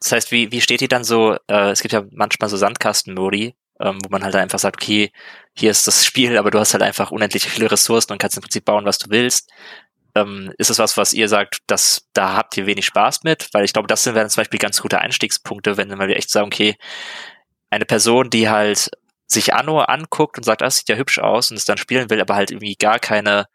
[0.02, 1.38] Das heißt, wie, wie steht die dann so?
[1.48, 5.12] Äh, es gibt ja manchmal so Sandkasten-Modi, ähm, wo man halt einfach sagt, okay,
[5.54, 8.42] hier ist das Spiel, aber du hast halt einfach unendlich viele Ressourcen und kannst im
[8.42, 9.52] Prinzip bauen, was du willst.
[10.16, 13.50] Ähm, ist es was, was ihr sagt, dass da habt ihr wenig Spaß mit?
[13.54, 16.48] Weil ich glaube, das sind dann zum Beispiel ganz gute Einstiegspunkte, wenn wir echt sagen,
[16.48, 16.76] okay,
[17.70, 18.90] eine Person, die halt
[19.28, 22.20] sich Anno anguckt und sagt, das sieht ja hübsch aus und es dann spielen will,
[22.20, 23.46] aber halt irgendwie gar keine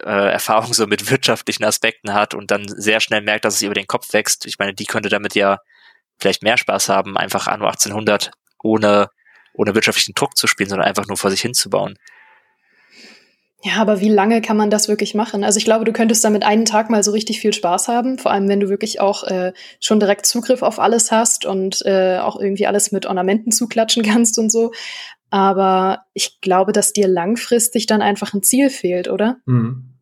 [0.00, 3.74] äh, Erfahrung so mit wirtschaftlichen Aspekten hat und dann sehr schnell merkt, dass es über
[3.74, 4.46] den Kopf wächst.
[4.46, 5.58] Ich meine, die könnte damit ja
[6.18, 8.30] vielleicht mehr Spaß haben, einfach Anno 1800
[8.62, 9.08] ohne,
[9.54, 11.96] ohne wirtschaftlichen Druck zu spielen, sondern einfach nur vor sich hinzubauen.
[13.64, 15.42] Ja, aber wie lange kann man das wirklich machen?
[15.42, 18.30] Also ich glaube, du könntest damit einen Tag mal so richtig viel Spaß haben, vor
[18.30, 22.38] allem wenn du wirklich auch äh, schon direkt Zugriff auf alles hast und äh, auch
[22.38, 24.70] irgendwie alles mit Ornamenten zuklatschen kannst und so.
[25.30, 29.38] Aber ich glaube, dass dir langfristig dann einfach ein Ziel fehlt, oder?
[29.46, 29.94] Mhm.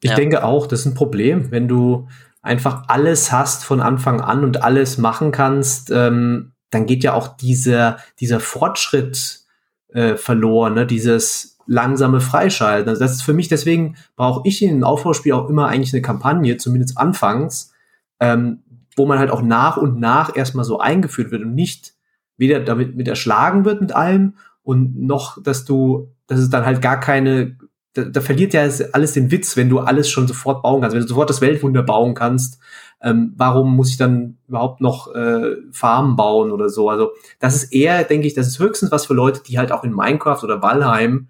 [0.00, 0.16] Ich ja.
[0.16, 2.08] denke auch, das ist ein Problem, wenn du
[2.42, 7.36] einfach alles hast von Anfang an und alles machen kannst, ähm, dann geht ja auch
[7.36, 9.40] dieser, dieser Fortschritt
[9.88, 10.86] äh, verloren, ne?
[10.86, 12.88] dieses langsame Freischalten.
[12.88, 16.02] Also das ist für mich, deswegen brauche ich in einem Aufbauspiel auch immer eigentlich eine
[16.02, 17.72] Kampagne, zumindest anfangs,
[18.20, 18.62] ähm,
[18.96, 21.94] wo man halt auch nach und nach erstmal so eingeführt wird und nicht
[22.36, 24.34] weder damit mit erschlagen wird mit allem
[24.66, 27.56] und noch, dass du, dass es dann halt gar keine,
[27.92, 31.02] da, da verliert ja alles den Witz, wenn du alles schon sofort bauen kannst, wenn
[31.02, 32.58] du sofort das Weltwunder bauen kannst.
[33.00, 36.90] Ähm, warum muss ich dann überhaupt noch äh, Farmen bauen oder so?
[36.90, 39.84] Also das ist eher, denke ich, das ist höchstens was für Leute, die halt auch
[39.84, 41.28] in Minecraft oder Valheim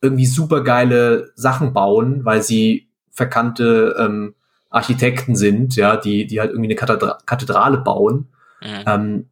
[0.00, 4.34] irgendwie supergeile Sachen bauen, weil sie verkannte ähm,
[4.70, 8.28] Architekten sind, ja, die, die halt irgendwie eine Kathedra Kathedrale bauen.
[8.62, 8.84] Mhm.
[8.86, 9.26] Ähm,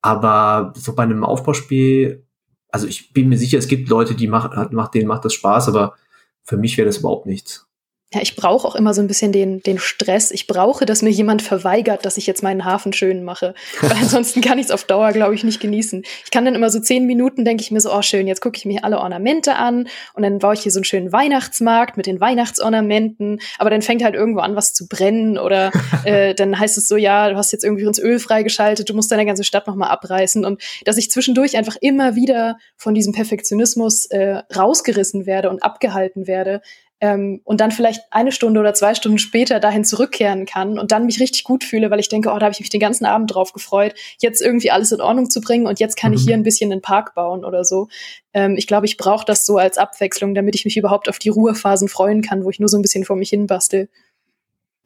[0.00, 2.24] aber so bei einem Aufbauspiel
[2.72, 5.68] also ich bin mir sicher, es gibt Leute, die macht, macht denen macht das Spaß,
[5.68, 5.94] aber
[6.42, 7.69] für mich wäre das überhaupt nichts.
[8.12, 10.32] Ja, ich brauche auch immer so ein bisschen den, den Stress.
[10.32, 13.54] Ich brauche, dass mir jemand verweigert, dass ich jetzt meinen Hafen schön mache.
[13.80, 16.02] Weil ansonsten kann ich es auf Dauer, glaube ich, nicht genießen.
[16.24, 18.56] Ich kann dann immer so zehn Minuten, denke ich mir so, oh schön, jetzt gucke
[18.56, 22.06] ich mir alle Ornamente an und dann baue ich hier so einen schönen Weihnachtsmarkt mit
[22.06, 23.40] den Weihnachtsornamenten.
[23.58, 25.70] Aber dann fängt halt irgendwo an, was zu brennen oder
[26.04, 29.12] äh, dann heißt es so, ja, du hast jetzt irgendwie uns Öl freigeschaltet, du musst
[29.12, 30.44] deine ganze Stadt nochmal abreißen.
[30.44, 36.26] Und dass ich zwischendurch einfach immer wieder von diesem Perfektionismus äh, rausgerissen werde und abgehalten
[36.26, 36.60] werde,
[37.00, 41.06] ähm, und dann vielleicht eine Stunde oder zwei Stunden später dahin zurückkehren kann und dann
[41.06, 43.34] mich richtig gut fühle, weil ich denke, oh, da habe ich mich den ganzen Abend
[43.34, 46.18] drauf gefreut, jetzt irgendwie alles in Ordnung zu bringen und jetzt kann mhm.
[46.18, 47.88] ich hier ein bisschen einen Park bauen oder so.
[48.34, 51.30] Ähm, ich glaube, ich brauche das so als Abwechslung, damit ich mich überhaupt auf die
[51.30, 53.88] Ruhephasen freuen kann, wo ich nur so ein bisschen vor mich hin bastel.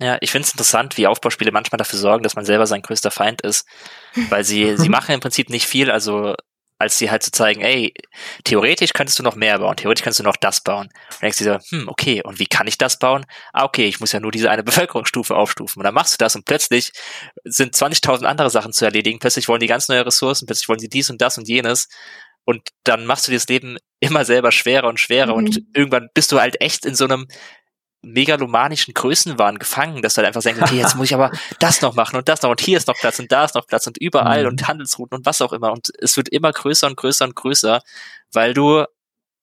[0.00, 3.10] Ja, ich finde es interessant, wie Aufbauspiele manchmal dafür sorgen, dass man selber sein größter
[3.10, 3.66] Feind ist,
[4.28, 6.34] weil sie, sie machen im Prinzip nicht viel, also
[6.78, 7.94] als sie halt zu zeigen, ey,
[8.44, 10.88] theoretisch könntest du noch mehr bauen, theoretisch kannst du noch das bauen.
[11.12, 13.24] Und denkst du so, hm, okay, und wie kann ich das bauen?
[13.52, 15.80] Ah, okay, ich muss ja nur diese eine Bevölkerungsstufe aufstufen.
[15.80, 16.92] Und dann machst du das und plötzlich
[17.44, 19.18] sind 20.000 andere Sachen zu erledigen.
[19.18, 21.88] Plötzlich wollen die ganz neue Ressourcen, plötzlich wollen sie dies und das und jenes.
[22.44, 25.44] Und dann machst du dir das Leben immer selber schwerer und schwerer mhm.
[25.44, 27.26] und irgendwann bist du halt echt in so einem
[28.04, 31.94] megalomanischen Größenwahn gefangen, dass du halt einfach denkst, okay, jetzt muss ich aber das noch
[31.94, 33.98] machen und das noch und hier ist noch Platz und da ist noch Platz und
[33.98, 34.48] überall mhm.
[34.50, 37.82] und Handelsrouten und was auch immer und es wird immer größer und größer und größer,
[38.32, 38.84] weil du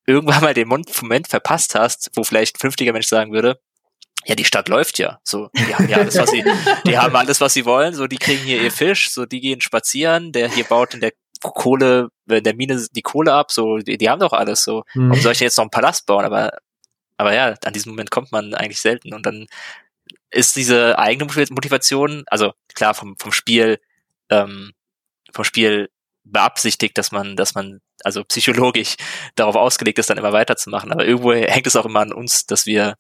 [0.06, 3.60] irgendwann mal den Moment verpasst hast, wo vielleicht ein vernünftiger Mensch sagen würde,
[4.26, 5.20] ja, die Stadt läuft ja.
[5.24, 6.44] So, die haben ja alles, was sie,
[6.86, 7.94] die haben alles, was sie wollen.
[7.94, 10.32] So, die kriegen hier ihr Fisch, so, die gehen spazieren.
[10.32, 13.52] Der hier baut in der Kohle, in der Mine die Kohle ab.
[13.52, 14.64] So, die, die haben doch alles.
[14.64, 15.10] So, mhm.
[15.10, 16.26] warum soll ich jetzt noch einen Palast bauen?
[16.26, 16.52] Aber,
[17.22, 19.14] aber ja, an diesem Moment kommt man eigentlich selten.
[19.14, 19.46] Und dann
[20.32, 23.80] ist diese eigene Motivation, also klar vom vom Spiel,
[24.30, 24.72] ähm,
[25.32, 25.90] vom Spiel
[26.24, 28.96] beabsichtigt, dass man, dass man also psychologisch
[29.36, 30.92] darauf ausgelegt ist, dann immer weiterzumachen.
[30.92, 32.96] Aber irgendwo hängt es auch immer an uns, dass wir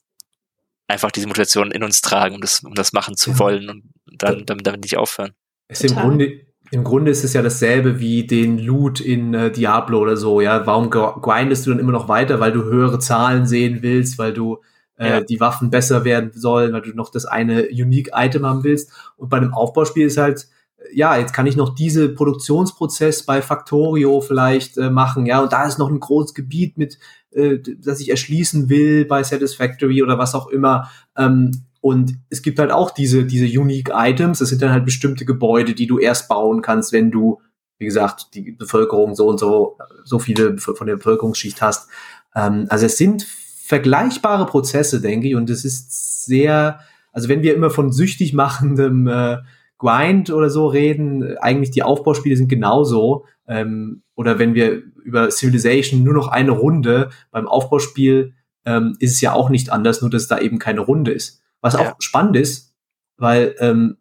[0.88, 4.45] einfach diese Motivation in uns tragen, um das, um das machen zu wollen und dann
[4.45, 5.34] damit, damit nicht aufhören.
[5.67, 9.99] Ist im Grunde, im Grunde ist es ja dasselbe wie den Loot in äh, Diablo
[9.99, 10.65] oder so, ja.
[10.65, 12.39] Warum grindest du dann immer noch weiter?
[12.39, 14.60] Weil du höhere Zahlen sehen willst, weil du
[14.97, 15.21] äh, ja.
[15.21, 18.91] die Waffen besser werden sollen, weil du noch das eine Unique Item haben willst.
[19.17, 20.47] Und bei einem Aufbauspiel ist halt,
[20.93, 25.65] ja, jetzt kann ich noch diese Produktionsprozess bei Factorio vielleicht äh, machen, ja, und da
[25.65, 26.97] ist noch ein großes Gebiet mit
[27.31, 30.89] äh, das ich erschließen will bei Satisfactory oder was auch immer.
[31.17, 31.51] Ähm,
[31.82, 34.39] und es gibt halt auch diese, diese Unique Items.
[34.39, 37.41] Das sind dann halt bestimmte Gebäude, die du erst bauen kannst, wenn du,
[37.80, 41.89] wie gesagt, die Bevölkerung so und so, so viele von der Bevölkerungsschicht hast.
[42.36, 45.36] Ähm, also es sind vergleichbare Prozesse, denke ich.
[45.36, 46.80] Und es ist sehr,
[47.12, 49.38] also wenn wir immer von süchtig machendem äh,
[49.80, 53.26] Grind oder so reden, eigentlich die Aufbauspiele sind genauso.
[53.48, 59.22] Ähm, oder wenn wir über Civilization nur noch eine Runde beim Aufbauspiel ähm, ist es
[59.22, 61.41] ja auch nicht anders, nur dass da eben keine Runde ist.
[61.62, 61.91] Was ja.
[61.91, 62.74] auch spannend ist,
[63.17, 63.97] weil ähm,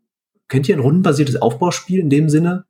[0.49, 2.64] kennt ihr ein rundenbasiertes Aufbauspiel in dem Sinne?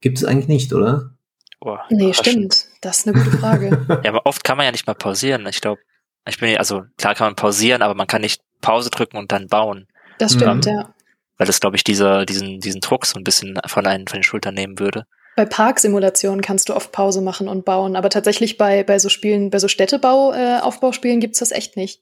[0.00, 1.14] Gibt es eigentlich nicht, oder?
[1.60, 2.66] Oh, nee, stimmt.
[2.80, 3.86] Das ist eine gute Frage.
[4.04, 5.46] ja, aber oft kann man ja nicht mal pausieren.
[5.46, 5.80] Ich glaube,
[6.28, 9.46] ich bin also klar kann man pausieren, aber man kann nicht Pause drücken und dann
[9.46, 9.86] bauen.
[10.18, 10.72] Das stimmt, mhm.
[10.72, 10.94] ja
[11.42, 14.22] weil das, glaube ich, dieser, diesen, diesen Druck so ein bisschen von, einen, von den
[14.22, 15.06] Schultern nehmen würde.
[15.34, 19.50] Bei Parksimulationen kannst du oft Pause machen und bauen, aber tatsächlich bei, bei so Spielen,
[19.50, 22.00] bei so Städtebau, äh, Aufbauspielen gibt's das echt nicht.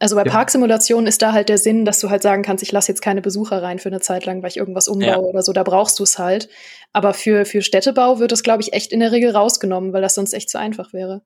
[0.00, 0.30] Also bei ja.
[0.30, 3.22] Parksimulationen ist da halt der Sinn, dass du halt sagen kannst, ich lasse jetzt keine
[3.22, 5.18] Besucher rein für eine Zeit lang, weil ich irgendwas umbaue ja.
[5.18, 6.48] oder so, da brauchst du es halt.
[6.92, 10.14] Aber für, für Städtebau wird das, glaube ich, echt in der Regel rausgenommen, weil das
[10.14, 11.22] sonst echt zu einfach wäre.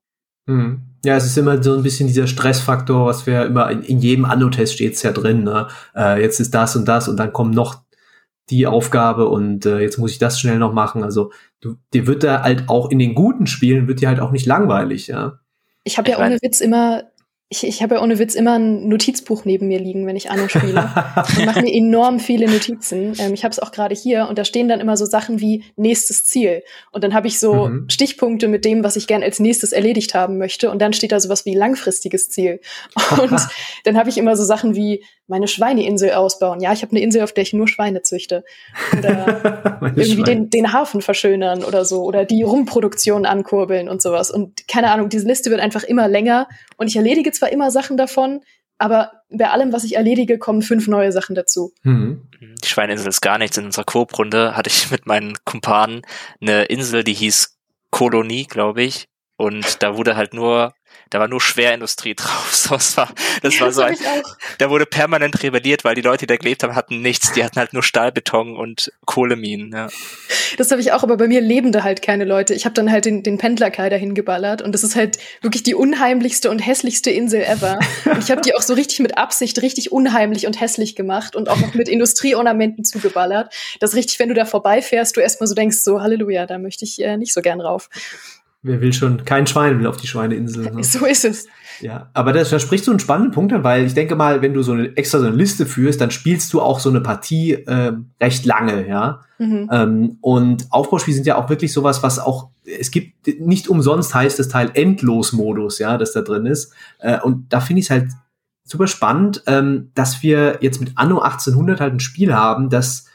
[0.46, 0.82] Mhm.
[1.04, 4.24] Ja, es ist immer so ein bisschen dieser Stressfaktor, was wir immer in, in jedem
[4.24, 5.44] Anno-Test steht's ja drin.
[5.44, 5.68] Ne?
[5.94, 7.82] Äh, jetzt ist das und das und dann kommt noch
[8.50, 11.04] die Aufgabe und äh, jetzt muss ich das schnell noch machen.
[11.04, 14.30] Also du, dir wird da halt auch in den guten Spielen wird dir halt auch
[14.30, 15.38] nicht langweilig, ja.
[15.84, 17.04] Ich habe ja ohne Witz immer
[17.50, 20.48] ich, ich habe ja ohne Witz immer ein Notizbuch neben mir liegen, wenn ich Anno
[20.48, 20.90] spiele.
[21.38, 23.14] und mache mir enorm viele Notizen.
[23.18, 25.64] Ähm, ich habe es auch gerade hier und da stehen dann immer so Sachen wie
[25.76, 26.62] nächstes Ziel.
[26.92, 27.88] Und dann habe ich so mhm.
[27.88, 30.70] Stichpunkte mit dem, was ich gern als nächstes erledigt haben möchte.
[30.70, 32.60] Und dann steht da sowas wie langfristiges Ziel.
[33.18, 33.40] Und
[33.84, 36.60] dann habe ich immer so Sachen wie meine Schweineinsel ausbauen.
[36.60, 38.44] Ja, ich habe eine Insel, auf der ich nur Schweine züchte.
[38.96, 42.02] Oder irgendwie den, den Hafen verschönern oder so.
[42.02, 44.30] Oder die Rumproduktion ankurbeln und sowas.
[44.30, 46.48] Und keine Ahnung, diese Liste wird einfach immer länger.
[46.76, 48.40] Und ich erledige zwar immer Sachen davon,
[48.78, 51.72] aber bei allem, was ich erledige, kommen fünf neue Sachen dazu.
[51.82, 52.28] Mhm.
[52.40, 53.58] Die Schweineinsel ist gar nichts.
[53.58, 56.02] In unserer Coop-Runde hatte ich mit meinen Kumpanen
[56.40, 57.58] eine Insel, die hieß
[57.90, 59.08] Kolonie, glaube ich.
[59.36, 60.72] Und da wurde halt nur
[61.10, 62.54] da war nur Schwerindustrie drauf.
[62.54, 63.96] So, das war, das war so ein,
[64.58, 67.32] da wurde permanent rebelliert, weil die Leute, die da gelebt haben, hatten nichts.
[67.32, 69.72] Die hatten halt nur Stahlbeton und Kohleminen.
[69.72, 69.88] Ja.
[70.56, 72.54] Das habe ich auch, aber bei mir lebende halt keine Leute.
[72.54, 75.74] Ich habe dann halt den, den Pendlerkai dahin geballert und das ist halt wirklich die
[75.74, 77.78] unheimlichste und hässlichste Insel ever.
[78.04, 81.48] Und ich habe die auch so richtig mit Absicht richtig unheimlich und hässlich gemacht und
[81.48, 83.52] auch noch mit Industrieornamenten zugeballert.
[83.80, 87.02] Das richtig, wenn du da vorbeifährst, du erstmal so denkst, so Halleluja, da möchte ich
[87.02, 87.90] äh, nicht so gern rauf.
[88.62, 90.72] Wer will schon, kein Schwein will auf die Schweineinsel.
[90.72, 90.82] Ne?
[90.82, 91.46] So ist es.
[91.80, 94.52] Ja, aber das, da sprichst du einen spannenden Punkt an, weil ich denke mal, wenn
[94.52, 97.52] du so eine extra so eine Liste führst, dann spielst du auch so eine Partie
[97.52, 99.20] äh, recht lange, ja.
[99.38, 99.68] Mhm.
[99.70, 104.40] Ähm, und Aufbauspiele sind ja auch wirklich sowas, was auch, es gibt nicht umsonst heißt
[104.40, 106.72] das Teil Endlos-Modus, ja, das da drin ist.
[106.98, 108.08] Äh, und da finde ich es halt
[108.64, 113.06] super spannend, ähm, dass wir jetzt mit Anno 1800 halt ein Spiel haben, das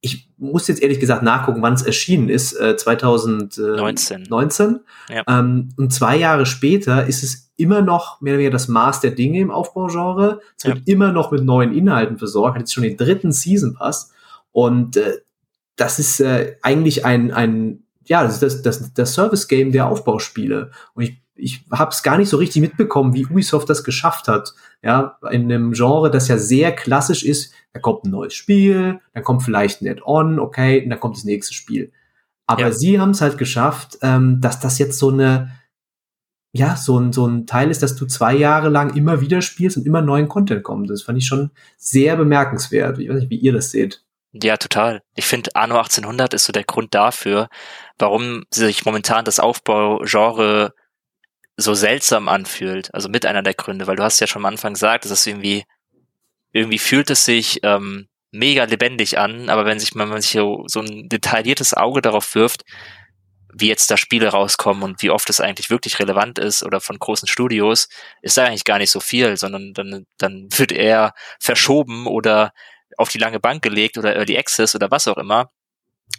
[0.00, 4.26] ich muss jetzt ehrlich gesagt nachgucken, wann es erschienen ist, äh, 2019.
[4.28, 4.80] 19.
[5.08, 5.22] Ja.
[5.26, 9.10] Ähm, und zwei Jahre später ist es immer noch mehr oder weniger das Maß der
[9.10, 10.40] Dinge im Aufbaugenre.
[10.56, 10.82] Es wird ja.
[10.86, 14.12] immer noch mit neuen Inhalten versorgt, hat jetzt schon den dritten Season Pass.
[14.52, 15.18] Und äh,
[15.74, 20.70] das ist äh, eigentlich ein, ein ja, das ist das, das, das Service-Game der Aufbauspiele.
[20.94, 24.54] Und ich ich habe es gar nicht so richtig mitbekommen, wie Ubisoft das geschafft hat.
[24.82, 29.24] Ja, in einem Genre, das ja sehr klassisch ist, da kommt ein neues Spiel, dann
[29.24, 31.92] kommt vielleicht ein Add-on, okay, und dann kommt das nächste Spiel.
[32.46, 32.72] Aber ja.
[32.72, 35.52] sie haben es halt geschafft, ähm, dass das jetzt so eine,
[36.52, 39.76] ja, so ein, so ein Teil ist, dass du zwei Jahre lang immer wieder spielst
[39.76, 40.90] und immer neuen Content kommt.
[40.90, 42.98] Das fand ich schon sehr bemerkenswert.
[42.98, 44.02] Ich weiß nicht, wie ihr das seht.
[44.32, 45.02] Ja, total.
[45.14, 47.48] Ich finde, Anno 1800 ist so der Grund dafür,
[47.98, 50.74] warum sich momentan das Aufbaugenre
[51.58, 52.94] so seltsam anfühlt.
[52.94, 55.26] Also mit einer der Gründe, weil du hast ja schon am Anfang gesagt, dass es
[55.26, 55.64] irgendwie,
[56.52, 60.64] irgendwie fühlt es sich ähm, mega lebendig an, aber wenn sich man, man sich so,
[60.68, 62.62] so ein detailliertes Auge darauf wirft,
[63.52, 66.98] wie jetzt da Spiele rauskommen und wie oft es eigentlich wirklich relevant ist oder von
[66.98, 67.88] großen Studios,
[68.22, 72.52] ist da eigentlich gar nicht so viel, sondern dann, dann wird er verschoben oder
[72.96, 75.50] auf die lange Bank gelegt oder Early Access oder was auch immer.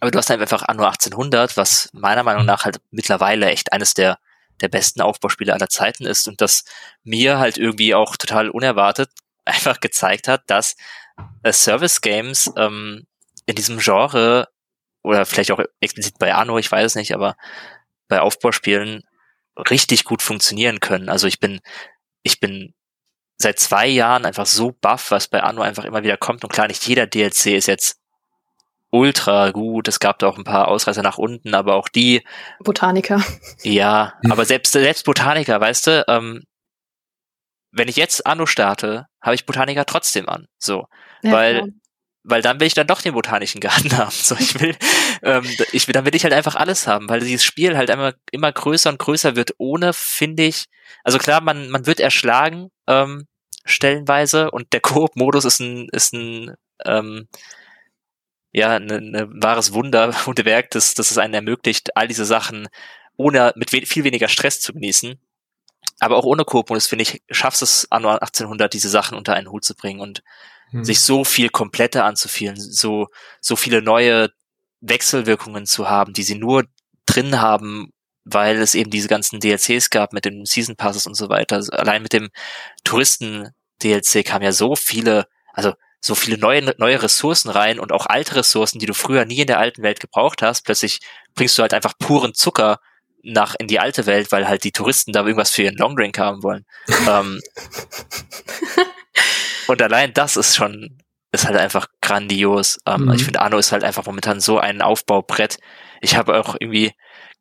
[0.01, 4.17] Aber du hast einfach Anno 1800, was meiner Meinung nach halt mittlerweile echt eines der,
[4.61, 6.63] der besten Aufbauspiele aller Zeiten ist und das
[7.03, 9.09] mir halt irgendwie auch total unerwartet
[9.45, 10.75] einfach gezeigt hat, dass
[11.43, 13.07] äh, Service Games ähm,
[13.45, 14.47] in diesem Genre
[15.01, 17.35] oder vielleicht auch explizit bei Anno, ich weiß es nicht, aber
[18.07, 19.03] bei Aufbauspielen
[19.57, 21.09] richtig gut funktionieren können.
[21.09, 21.61] Also ich bin,
[22.23, 22.73] ich bin
[23.37, 26.43] seit zwei Jahren einfach so buff, was bei Anno einfach immer wieder kommt.
[26.43, 27.99] Und klar, nicht jeder DLC ist jetzt
[28.91, 29.87] ultra gut.
[29.87, 32.23] Es gab da auch ein paar Ausreißer nach unten, aber auch die.
[32.59, 33.23] Botaniker.
[33.63, 36.43] Ja, aber selbst, selbst Botaniker, weißt du, ähm,
[37.71, 40.47] wenn ich jetzt Anno starte, habe ich Botaniker trotzdem an.
[40.57, 40.87] So.
[41.21, 41.67] Ja, weil, klar.
[42.23, 44.11] weil dann will ich dann doch den botanischen Garten haben.
[44.11, 44.75] So, ich will,
[45.21, 48.13] ähm, ich will, dann will ich halt einfach alles haben, weil dieses Spiel halt immer,
[48.31, 50.65] immer größer und größer wird, ohne, finde ich,
[51.03, 53.27] also klar, man, man wird erschlagen, ähm,
[53.65, 57.27] stellenweise und der Koop-Modus ist ein, ist ein, ähm,
[58.59, 62.67] ja, ein ne, ne wahres Wunder, Wunderwerk, dass, dass es einen ermöglicht, all diese Sachen
[63.17, 65.19] ohne, mit we viel weniger Stress zu genießen.
[65.99, 69.65] Aber auch ohne Koop-Modus, finde ich, schaffst es anno 1800, diese Sachen unter einen Hut
[69.65, 70.23] zu bringen und
[70.71, 70.83] hm.
[70.85, 73.07] sich so viel kompletter anzufühlen, so,
[73.41, 74.29] so viele neue
[74.81, 76.65] Wechselwirkungen zu haben, die sie nur
[77.05, 77.91] drin haben,
[78.23, 81.57] weil es eben diese ganzen DLCs gab mit den Season Passes und so weiter.
[81.57, 82.29] Also allein mit dem
[82.83, 88.35] Touristen-DLC kam ja so viele, also so viele neue, neue Ressourcen rein und auch alte
[88.35, 90.63] Ressourcen, die du früher nie in der alten Welt gebraucht hast.
[90.63, 90.99] Plötzlich
[91.35, 92.79] bringst du halt einfach puren Zucker
[93.21, 96.41] nach in die alte Welt, weil halt die Touristen da irgendwas für ihren Longdrink haben
[96.41, 96.65] wollen.
[97.09, 97.41] ähm,
[99.67, 100.97] und allein das ist schon,
[101.31, 102.79] ist halt einfach grandios.
[102.85, 103.13] Ähm, mhm.
[103.13, 105.57] Ich finde, Arno ist halt einfach momentan so ein Aufbaubrett.
[106.01, 106.93] Ich habe auch irgendwie,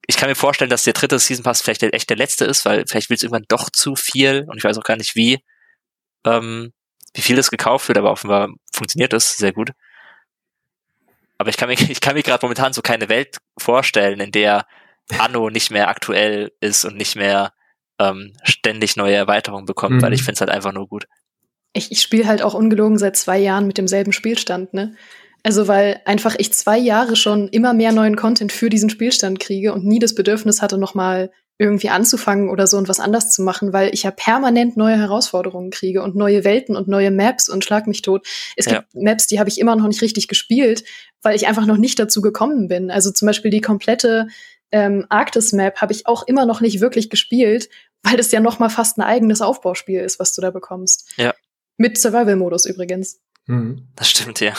[0.09, 2.85] ich kann mir vorstellen, dass der dritte Season Pass vielleicht echt der letzte ist, weil
[2.87, 5.39] vielleicht wird es irgendwann doch zu viel und ich weiß auch gar nicht wie,
[6.27, 6.73] ähm,
[7.19, 9.73] wie viel das gekauft wird, aber offenbar funktioniert das sehr gut.
[11.37, 14.67] Aber ich kann mir, ich kann mir gerade momentan so keine Welt vorstellen, in der
[15.19, 17.53] Anno nicht mehr aktuell ist und nicht mehr
[17.99, 20.03] ähm, ständig neue Erweiterungen bekommt, mhm.
[20.03, 21.07] weil ich finde es halt einfach nur gut.
[21.73, 24.95] Ich, ich spiele halt auch ungelogen seit zwei Jahren mit demselben Spielstand, ne?
[25.43, 29.73] Also weil einfach ich zwei Jahre schon immer mehr neuen Content für diesen Spielstand kriege
[29.73, 33.73] und nie das Bedürfnis hatte, nochmal irgendwie anzufangen oder so und was anders zu machen,
[33.73, 37.87] weil ich ja permanent neue Herausforderungen kriege und neue Welten und neue Maps und schlag
[37.89, 38.27] mich tot.
[38.57, 38.79] Es ja.
[38.79, 40.85] gibt Maps, die habe ich immer noch nicht richtig gespielt,
[41.21, 42.91] weil ich einfach noch nicht dazu gekommen bin.
[42.91, 44.29] Also zum Beispiel die komplette
[44.71, 47.69] ähm, Arktis-Map habe ich auch immer noch nicht wirklich gespielt,
[48.03, 51.13] weil das ja noch mal fast ein eigenes Aufbauspiel ist, was du da bekommst.
[51.17, 51.35] Ja.
[51.77, 53.21] Mit Survival-Modus übrigens.
[53.47, 53.89] Mhm.
[53.97, 54.55] Das stimmt, ja.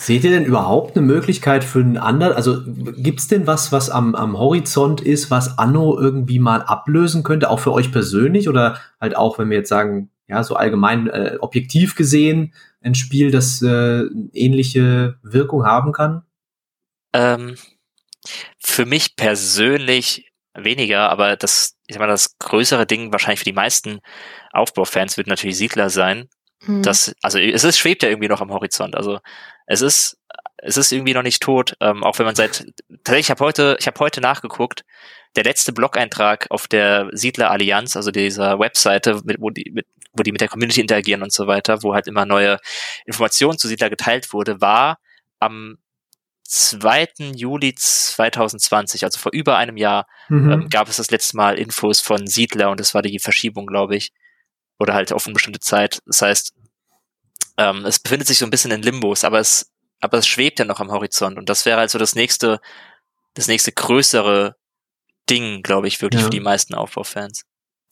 [0.00, 2.32] Seht ihr denn überhaupt eine Möglichkeit für einen anderen?
[2.32, 7.50] Also gibt's denn was, was am, am Horizont ist, was Anno irgendwie mal ablösen könnte,
[7.50, 11.36] auch für euch persönlich oder halt auch, wenn wir jetzt sagen, ja, so allgemein äh,
[11.40, 16.22] objektiv gesehen, ein Spiel, das äh, ähnliche Wirkung haben kann?
[17.12, 17.56] Ähm,
[18.58, 23.52] für mich persönlich weniger, aber das, ich sag mal, das größere Ding wahrscheinlich für die
[23.52, 24.00] meisten
[24.50, 26.30] Aufbaufans wird natürlich Siedler sein.
[26.64, 26.82] Hm.
[26.82, 28.94] Das, also es ist, schwebt ja irgendwie noch am Horizont.
[28.94, 29.20] Also
[29.66, 30.18] es ist,
[30.58, 32.66] es ist irgendwie noch nicht tot, ähm, auch wenn man seit,
[33.04, 34.84] tatsächlich, ich habe heute, ich habe heute nachgeguckt,
[35.36, 40.22] der letzte Blog-Eintrag auf der Siedler Allianz, also dieser Webseite, mit, wo, die, mit, wo
[40.22, 42.58] die mit der Community interagieren und so weiter, wo halt immer neue
[43.06, 44.98] Informationen zu Siedler geteilt wurde, war
[45.38, 45.78] am
[46.44, 47.32] 2.
[47.36, 50.50] Juli 2020, also vor über einem Jahr, mhm.
[50.50, 53.94] ähm, gab es das letzte Mal Infos von Siedler und es war die Verschiebung, glaube
[53.96, 54.12] ich.
[54.80, 56.00] Oder halt auf eine bestimmte Zeit.
[56.06, 56.52] Das heißt,
[57.58, 59.70] ähm, es befindet sich so ein bisschen in Limbos, aber es,
[60.00, 61.38] aber es schwebt ja noch am Horizont.
[61.38, 62.60] Und das wäre also das nächste,
[63.34, 64.56] das nächste größere
[65.28, 66.26] Ding, glaube ich, wirklich ja.
[66.26, 67.44] für die meisten Aufbaufans.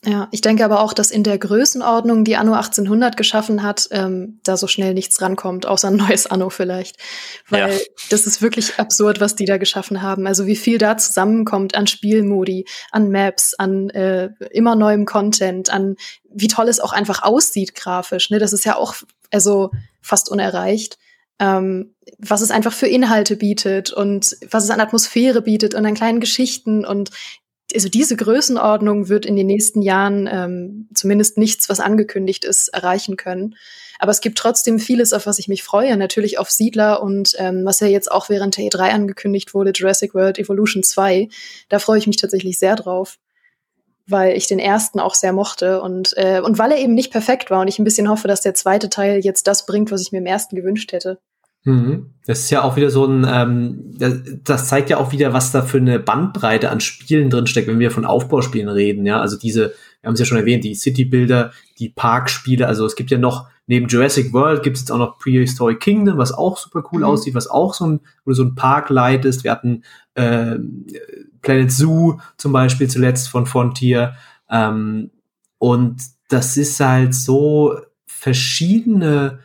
[0.05, 4.39] Ja, ich denke aber auch, dass in der Größenordnung, die Anno 1800 geschaffen hat, ähm,
[4.45, 6.99] da so schnell nichts rankommt, außer ein neues Anno vielleicht.
[7.49, 7.79] Weil ja.
[8.09, 10.29] das ist wirklich absurd, was die da geschaffen haben.
[10.29, 15.97] Also wie viel da zusammenkommt an Spielmodi, an Maps, an äh, immer neuem Content, an
[16.31, 18.31] wie toll es auch einfach aussieht grafisch.
[18.31, 18.39] Ne?
[18.39, 18.95] Das ist ja auch
[19.33, 20.99] also fast unerreicht.
[21.41, 25.95] Ähm, was es einfach für Inhalte bietet und was es an Atmosphäre bietet und an
[25.95, 27.11] kleinen Geschichten und
[27.75, 33.17] also diese Größenordnung wird in den nächsten Jahren ähm, zumindest nichts, was angekündigt ist, erreichen
[33.17, 33.57] können.
[33.99, 35.97] Aber es gibt trotzdem vieles, auf was ich mich freue.
[35.97, 40.15] Natürlich auf Siedler und ähm, was ja jetzt auch während der E3 angekündigt wurde, Jurassic
[40.15, 41.29] World Evolution 2.
[41.69, 43.19] Da freue ich mich tatsächlich sehr drauf.
[44.11, 47.51] weil ich den ersten auch sehr mochte und, äh, und weil er eben nicht perfekt
[47.51, 50.13] war und ich ein bisschen hoffe, dass der zweite Teil jetzt das bringt, was ich
[50.13, 51.19] mir im ersten gewünscht hätte.
[51.65, 52.11] Mhm.
[52.27, 53.95] Das ist ja auch wieder so ein, ähm,
[54.45, 57.91] das zeigt ja auch wieder, was da für eine Bandbreite an Spielen drinsteckt, wenn wir
[57.91, 59.21] von Aufbauspielen reden, ja.
[59.21, 63.11] Also diese, wir haben es ja schon erwähnt, die City-Bilder, die Parkspiele, also es gibt
[63.11, 66.83] ja noch, neben Jurassic World gibt es jetzt auch noch Prehistoric Kingdom, was auch super
[66.93, 67.07] cool mhm.
[67.07, 69.45] aussieht, was auch so ein, wo du so ein Park leitest.
[69.45, 69.85] Wir hatten
[70.15, 70.57] äh,
[71.43, 74.15] Planet Zoo zum Beispiel zuletzt von Frontier.
[74.51, 75.11] Ähm,
[75.59, 75.97] und
[76.29, 79.41] das ist halt so verschiedene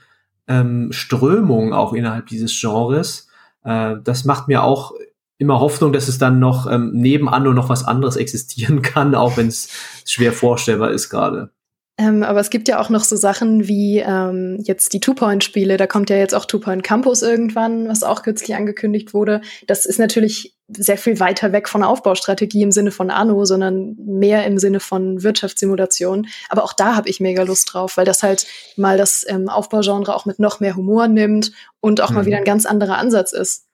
[0.47, 3.27] ähm, Strömungen auch innerhalb dieses Genres.
[3.63, 4.93] Äh, das macht mir auch
[5.37, 9.37] immer Hoffnung, dass es dann noch ähm, nebenan nur noch was anderes existieren kann, auch
[9.37, 9.69] wenn es
[10.05, 11.51] schwer vorstellbar ist gerade.
[11.99, 15.77] Ähm, aber es gibt ja auch noch so Sachen wie ähm, jetzt die Two-Point-Spiele.
[15.77, 19.41] Da kommt ja jetzt auch Two-Point Campus irgendwann, was auch kürzlich angekündigt wurde.
[19.67, 24.45] Das ist natürlich sehr viel weiter weg von Aufbaustrategie im Sinne von Anno, sondern mehr
[24.45, 26.27] im Sinne von Wirtschaftssimulation.
[26.49, 28.45] Aber auch da habe ich mega Lust drauf, weil das halt
[28.77, 32.15] mal das ähm, Aufbaugenre auch mit noch mehr Humor nimmt und auch mhm.
[32.15, 33.67] mal wieder ein ganz anderer Ansatz ist.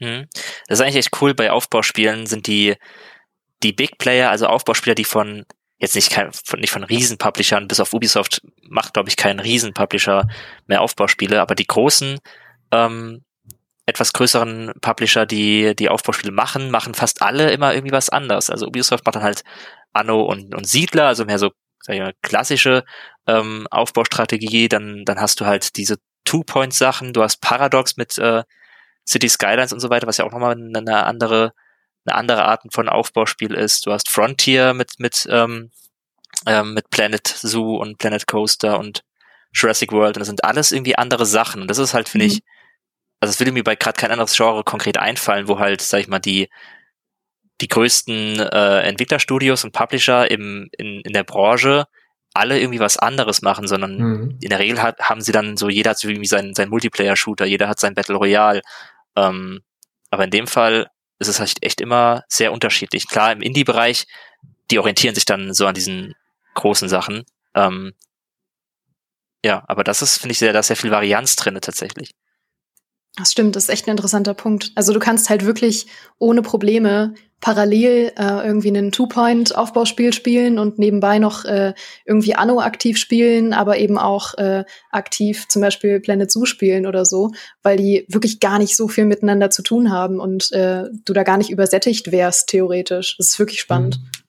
[0.00, 0.26] Mhm.
[0.66, 2.74] Das ist eigentlich echt cool bei Aufbauspielen, sind die,
[3.62, 5.44] die Big Player, also Aufbauspieler, die von
[5.78, 10.26] jetzt nicht, kein, von, nicht von Riesen-Publishern, bis auf Ubisoft macht, glaube ich, kein Riesen-Publisher
[10.66, 12.18] mehr Aufbauspiele, aber die großen,
[12.72, 13.25] ähm,
[13.86, 18.50] etwas größeren Publisher, die die Aufbauspiele machen, machen fast alle immer irgendwie was anders.
[18.50, 19.44] Also Ubisoft macht dann halt
[19.92, 22.84] Anno und, und Siedler, also mehr so sag ich mal, klassische
[23.26, 24.68] ähm, Aufbaustrategie.
[24.68, 28.42] Dann, dann hast du halt diese Two-Point-Sachen, du hast Paradox mit äh,
[29.06, 31.52] City Skylines und so weiter, was ja auch nochmal eine andere
[32.06, 33.86] eine andere Art von Aufbauspiel ist.
[33.86, 35.70] Du hast Frontier mit, mit, ähm,
[36.46, 39.02] ähm, mit Planet Zoo und Planet Coaster und
[39.52, 41.62] Jurassic World und das sind alles irgendwie andere Sachen.
[41.62, 42.32] Und das ist halt, finde mhm.
[42.32, 42.42] ich,
[43.26, 46.06] also es würde mir bei gerade kein anderes Genre konkret einfallen, wo halt, sag ich
[46.06, 46.48] mal, die,
[47.60, 51.86] die größten äh, Entwicklerstudios und Publisher im, in, in der Branche
[52.34, 54.38] alle irgendwie was anderes machen, sondern mhm.
[54.40, 57.46] in der Regel hat, haben sie dann so, jeder hat so irgendwie seinen, seinen Multiplayer-Shooter,
[57.46, 58.62] jeder hat sein Battle Royale.
[59.16, 59.62] Ähm,
[60.10, 63.08] aber in dem Fall ist es halt echt immer sehr unterschiedlich.
[63.08, 64.06] Klar, im Indie-Bereich,
[64.70, 66.14] die orientieren sich dann so an diesen
[66.54, 67.24] großen Sachen.
[67.54, 67.94] Ähm,
[69.44, 72.14] ja, aber das ist, finde ich, sehr, da ist sehr viel Varianz drinne tatsächlich.
[73.16, 74.72] Das stimmt, das ist echt ein interessanter Punkt.
[74.74, 75.86] Also du kannst halt wirklich
[76.18, 81.72] ohne Probleme parallel äh, irgendwie einen Two-Point-Aufbauspiel spielen und nebenbei noch äh,
[82.04, 87.04] irgendwie Anno aktiv spielen, aber eben auch äh, aktiv zum Beispiel Planet Zoo spielen oder
[87.06, 91.12] so, weil die wirklich gar nicht so viel miteinander zu tun haben und äh, du
[91.12, 93.16] da gar nicht übersättigt wärst, theoretisch.
[93.16, 93.98] Das ist wirklich spannend.
[93.98, 94.25] Mhm.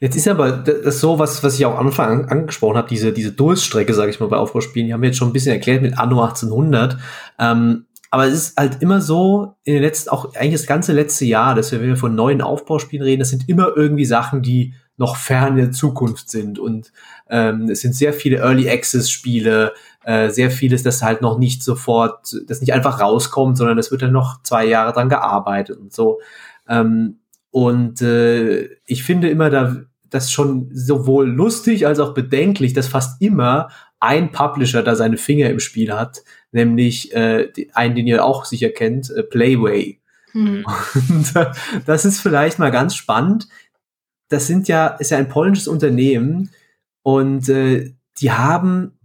[0.00, 3.32] Jetzt ist aber das so, was, was ich auch am Anfang angesprochen habe, diese, diese
[3.32, 5.98] Durststrecke, sage ich mal, bei Aufbauspielen, die haben wir jetzt schon ein bisschen erklärt mit
[5.98, 6.96] Anno 1800.
[7.38, 11.24] Ähm, aber es ist halt immer so, in den letzten, auch eigentlich das ganze letzte
[11.26, 14.74] Jahr, dass wir, wenn wir von neuen Aufbauspielen reden, das sind immer irgendwie Sachen, die
[14.96, 16.58] noch fern in der Zukunft sind.
[16.58, 16.92] Und
[17.28, 19.72] ähm, es sind sehr viele Early Access Spiele,
[20.04, 24.02] äh, sehr vieles, das halt noch nicht sofort, das nicht einfach rauskommt, sondern es wird
[24.02, 26.20] dann noch zwei Jahre dran gearbeitet und so.
[26.68, 27.17] Ähm,
[27.50, 29.76] und äh, ich finde immer da
[30.10, 33.68] das schon sowohl lustig als auch bedenklich, dass fast immer
[34.00, 36.22] ein Publisher da seine Finger im Spiel hat,
[36.52, 40.00] nämlich äh, einen, den ihr auch sicher kennt, äh, Playway.
[40.32, 40.64] Mhm.
[40.94, 41.46] Und äh,
[41.84, 43.48] das ist vielleicht mal ganz spannend.
[44.28, 46.50] Das sind ja, ist ja ein polnisches Unternehmen
[47.02, 48.98] und äh, die haben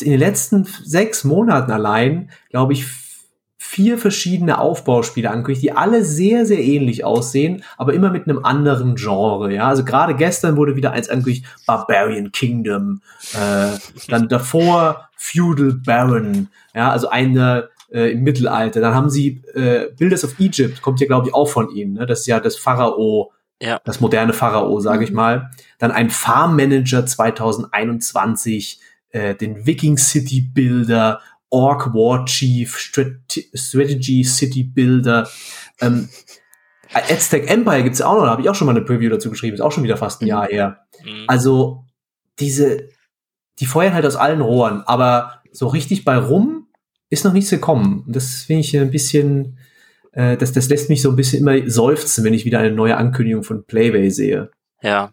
[0.00, 2.86] in den letzten sechs Monaten allein, glaube ich,
[3.72, 8.96] vier verschiedene Aufbauspiele angekündigt, die alle sehr, sehr ähnlich aussehen, aber immer mit einem anderen
[8.96, 9.50] Genre.
[9.50, 13.00] Ja, also gerade gestern wurde wieder eins angekündigt, Barbarian Kingdom,
[13.32, 18.82] äh, dann davor Feudal Baron, ja, also eine äh, im Mittelalter.
[18.82, 21.94] Dann haben sie äh, Builders of Egypt, kommt ja glaube ich auch von ihnen.
[21.94, 22.04] Ne?
[22.04, 23.80] Das ist ja das Pharao, ja.
[23.86, 25.04] das moderne Pharao, sage mhm.
[25.04, 25.50] ich mal.
[25.78, 28.80] Dann ein Farm Manager 2021,
[29.12, 31.20] äh, den Viking City Builder
[31.52, 35.28] Orc War Chief, Strategy City Builder.
[35.80, 36.08] Ähm,
[36.92, 39.54] Aztec Empire gibt's auch noch, da habe ich auch schon mal eine Preview dazu geschrieben,
[39.54, 40.86] ist auch schon wieder fast ein Jahr her.
[41.04, 41.24] Mhm.
[41.26, 41.84] Also
[42.38, 42.88] diese,
[43.60, 46.68] die feuern halt aus allen Rohren, aber so richtig bei rum
[47.10, 48.04] ist noch nichts gekommen.
[48.08, 49.58] Das finde ich ein bisschen,
[50.12, 52.96] äh, das, das lässt mich so ein bisschen immer seufzen, wenn ich wieder eine neue
[52.96, 54.50] Ankündigung von Playway sehe.
[54.82, 55.12] Ja,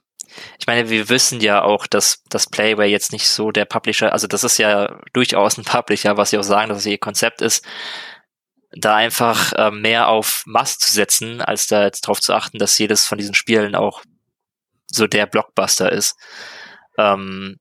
[0.60, 4.28] ich meine, wir wissen ja auch, dass das Playway jetzt nicht so der Publisher, also
[4.28, 7.66] das ist ja durchaus ein Publisher, was sie auch sagen, dass es ihr Konzept ist,
[8.72, 12.78] da einfach äh, mehr auf Mass zu setzen, als da jetzt darauf zu achten, dass
[12.78, 14.04] jedes von diesen Spielen auch
[14.88, 16.16] so der Blockbuster ist.
[16.98, 17.58] Ähm,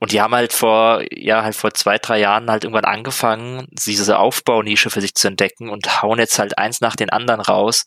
[0.00, 4.18] und die haben halt vor, ja, halt vor zwei, drei Jahren halt irgendwann angefangen, diese
[4.18, 7.84] Aufbaunische für sich zu entdecken und hauen jetzt halt eins nach den anderen raus.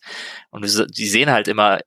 [0.50, 1.80] Und die sehen halt immer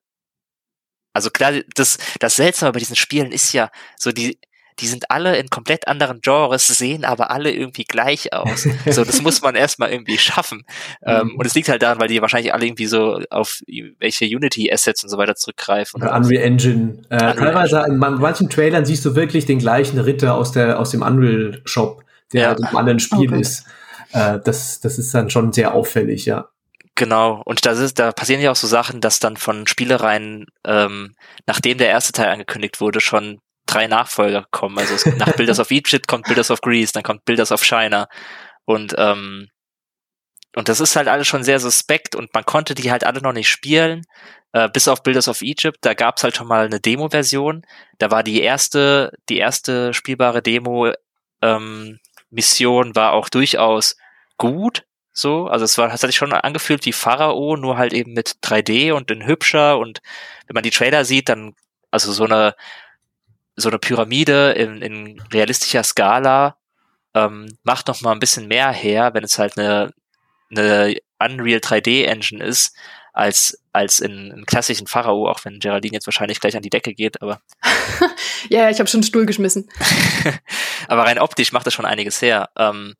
[1.17, 4.37] Also klar, das, das Seltsame bei diesen Spielen ist ja so die,
[4.79, 8.67] die sind alle in komplett anderen Genres, sehen aber alle irgendwie gleich aus.
[8.91, 10.63] So, das muss man erstmal irgendwie schaffen.
[11.03, 11.35] Ähm, mhm.
[11.37, 13.61] und es liegt halt daran, weil die wahrscheinlich alle irgendwie so auf
[13.97, 16.03] welche Unity-Assets und so weiter zurückgreifen.
[16.03, 17.01] Oder Unreal Engine.
[17.09, 17.93] Äh, Unreal teilweise Engine.
[17.93, 22.03] in manchen Trailern siehst du wirklich den gleichen Ritter aus der aus dem Unreal Shop,
[22.31, 22.51] der ja.
[22.51, 23.41] in einem anderen Spiel okay.
[23.41, 23.65] ist.
[24.13, 26.49] Äh, das, das ist dann schon sehr auffällig, ja.
[26.97, 31.13] Genau, und da, ist, da passieren ja auch so Sachen, dass dann von Spielereien, ähm,
[31.45, 34.79] nachdem der erste Teil angekündigt wurde, schon drei Nachfolger kommen.
[34.79, 38.07] Also es, nach Builders of Egypt kommt Builders of Greece, dann kommt Builders of China.
[38.65, 39.47] Und, ähm,
[40.55, 43.33] und das ist halt alles schon sehr suspekt und man konnte die halt alle noch
[43.33, 44.01] nicht spielen,
[44.53, 45.77] äh, bis auf Builders of Egypt.
[45.81, 47.61] Da gab's halt schon mal eine Demo-Version.
[47.99, 50.91] Da war die erste, die erste spielbare Demo
[51.43, 51.99] ähm,
[52.31, 53.95] Mission war auch durchaus
[54.37, 54.83] gut.
[55.17, 58.35] So, also es war, es hat sich schon angefühlt wie Pharao, nur halt eben mit
[58.43, 59.99] 3D und in hübscher und
[60.45, 61.55] wenn man die Trailer sieht, dann,
[61.89, 62.53] also so eine,
[63.55, 66.57] so eine Pyramide in, in realistischer Skala
[67.15, 69.91] ähm, macht noch mal ein bisschen mehr her, wenn es halt eine,
[70.51, 72.75] eine Unreal 3D Engine ist,
[73.11, 76.93] als, als in, in klassischen Pharao, auch wenn Geraldine jetzt wahrscheinlich gleich an die Decke
[76.93, 77.41] geht, aber.
[78.49, 79.67] ja, ich habe schon einen Stuhl geschmissen.
[80.87, 82.51] aber rein optisch macht das schon einiges her.
[82.55, 82.93] Ähm,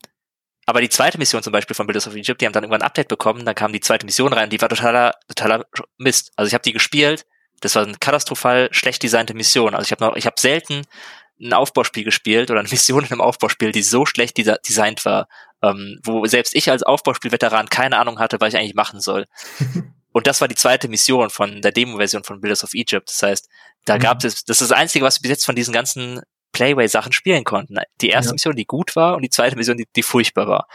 [0.67, 2.87] aber die zweite Mission zum Beispiel von Builders of Egypt, die haben dann irgendwann ein
[2.87, 5.65] Update bekommen, dann kam die zweite Mission rein, die war totaler, totaler
[5.97, 6.33] Mist.
[6.35, 7.25] Also ich habe die gespielt,
[7.61, 9.73] das war eine katastrophal schlecht designte Mission.
[9.73, 10.81] Also ich habe noch, ich habe selten
[11.39, 15.29] ein Aufbauspiel gespielt oder eine Mission in einem Aufbauspiel, die so schlecht designt war,
[15.63, 19.25] ähm, wo selbst ich als Aufbauspielveteran keine Ahnung hatte, was ich eigentlich machen soll.
[20.11, 23.09] Und das war die zweite Mission von der Demo-Version von Builders of Egypt.
[23.09, 23.49] Das heißt,
[23.85, 23.99] da mhm.
[23.99, 26.21] gab es, das ist das Einzige, was wir bis jetzt von diesen ganzen
[26.57, 27.77] Playway-Sachen spielen konnten.
[28.01, 28.33] Die erste ja.
[28.33, 30.67] Mission, die gut war, und die zweite Mission, die, die furchtbar war.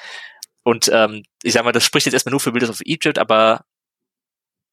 [0.62, 3.64] Und ähm, ich sag mal, das spricht jetzt erstmal nur für Builders of Egypt, aber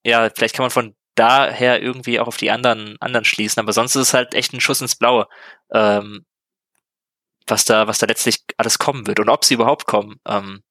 [0.05, 3.59] ja, vielleicht kann man von daher irgendwie auch auf die anderen, anderen schließen.
[3.59, 5.27] Aber sonst ist es halt echt ein Schuss ins Blaue,
[5.73, 6.25] ähm,
[7.47, 10.17] was da, was da letztlich alles kommen wird und ob sie überhaupt kommen.
[10.27, 10.61] Ähm,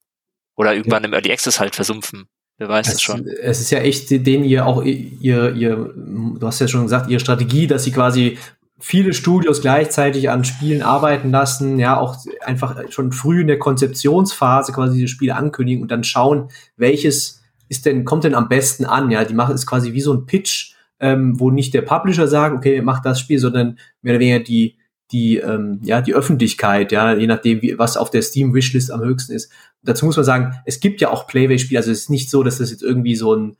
[0.56, 1.08] oder irgendwann ja.
[1.08, 2.28] im Early Access halt versumpfen.
[2.58, 3.26] Wer weiß es, schon.
[3.26, 7.20] Es ist ja echt, den ihr auch, ihr, ihr, du hast ja schon gesagt, ihre
[7.20, 8.38] Strategie, dass sie quasi
[8.78, 14.72] viele Studios gleichzeitig an Spielen arbeiten lassen, ja, auch einfach schon früh in der Konzeptionsphase
[14.72, 19.10] quasi diese Spiele ankündigen und dann schauen, welches ist denn, kommt denn am besten an?
[19.10, 22.54] Ja, die machen es quasi wie so ein Pitch, ähm, wo nicht der Publisher sagt,
[22.54, 24.78] okay, mach das Spiel, sondern mehr oder weniger die,
[25.10, 29.32] die, ähm, ja, die Öffentlichkeit, ja, je nachdem, wie, was auf der Steam-Wishlist am höchsten
[29.32, 29.50] ist.
[29.82, 32.58] dazu muss man sagen, es gibt ja auch Playway-Spiele, also es ist nicht so, dass
[32.58, 33.56] das jetzt irgendwie so ein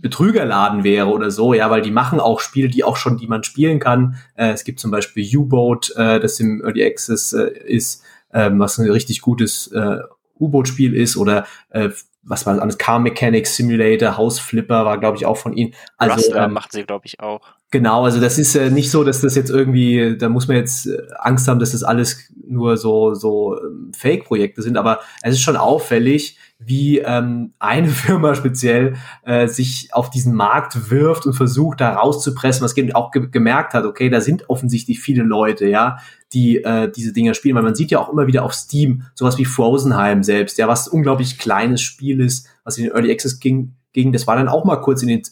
[0.00, 3.44] Betrügerladen wäre oder so, ja, weil die machen auch Spiele, die auch schon, die man
[3.44, 4.16] spielen kann.
[4.34, 8.78] Äh, es gibt zum Beispiel U-Boat, äh, das im Early Access äh, ist, ähm, was
[8.78, 9.98] ein richtig gutes äh,
[10.38, 11.90] U-Boot-Spiel ist oder äh,
[12.22, 12.78] was war das alles?
[12.78, 15.74] Car Mechanics Simulator, House Flipper war, glaube ich, auch von ihnen.
[15.96, 17.55] Also Rustler ähm, macht sie, glaube ich, auch.
[17.76, 20.86] Genau, also das ist äh, nicht so, dass das jetzt irgendwie, da muss man jetzt
[20.86, 25.42] äh, Angst haben, dass das alles nur so so ähm, Fake-Projekte sind, aber es ist
[25.42, 31.82] schon auffällig, wie ähm, eine Firma speziell äh, sich auf diesen Markt wirft und versucht,
[31.82, 35.98] da rauszupressen, was auch ge gemerkt hat, okay, da sind offensichtlich viele Leute, ja,
[36.32, 39.36] die äh, diese Dinger spielen, weil man sieht ja auch immer wieder auf Steam sowas
[39.36, 43.74] wie Frozenheim selbst, ja, was unglaublich kleines Spiel ist, was in den Early Access ging,
[43.92, 44.14] ging.
[44.14, 45.22] Das war dann auch mal kurz in den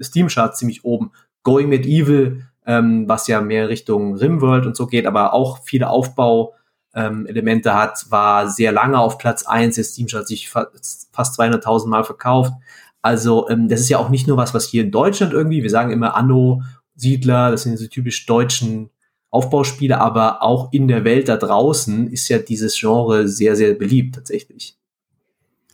[0.00, 1.10] Steam-Charts ziemlich oben.
[1.42, 6.54] Going Medieval, ähm, was ja mehr Richtung Rimworld und so geht, aber auch viele Aufbau-
[6.94, 9.76] ähm, Elemente hat, war sehr lange auf Platz eins.
[9.76, 10.68] Der Steam hat sich fa
[11.12, 12.52] fast 200.000 Mal verkauft.
[13.00, 15.70] Also ähm, das ist ja auch nicht nur was, was hier in Deutschland irgendwie, wir
[15.70, 16.62] sagen immer Anno,
[16.94, 18.90] Siedler, das sind so typisch deutschen
[19.30, 24.14] Aufbauspiele, aber auch in der Welt da draußen ist ja dieses Genre sehr, sehr beliebt
[24.14, 24.76] tatsächlich.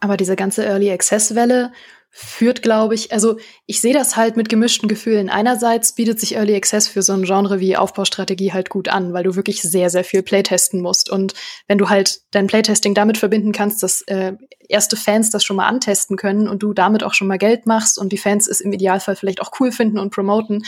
[0.01, 1.73] Aber diese ganze Early Access Welle
[2.21, 5.31] führt, glaube ich, also ich sehe das halt mit gemischten Gefühlen.
[5.31, 9.23] Einerseits bietet sich Early Access für so ein Genre wie Aufbaustrategie halt gut an, weil
[9.23, 11.11] du wirklich sehr, sehr viel Playtesten musst.
[11.11, 11.35] Und
[11.69, 14.33] wenn du halt dein Playtesting damit verbinden kannst, dass äh,
[14.69, 17.99] erste Fans das schon mal antesten können und du damit auch schon mal Geld machst
[17.99, 20.65] und die Fans es im Idealfall vielleicht auch cool finden und promoten,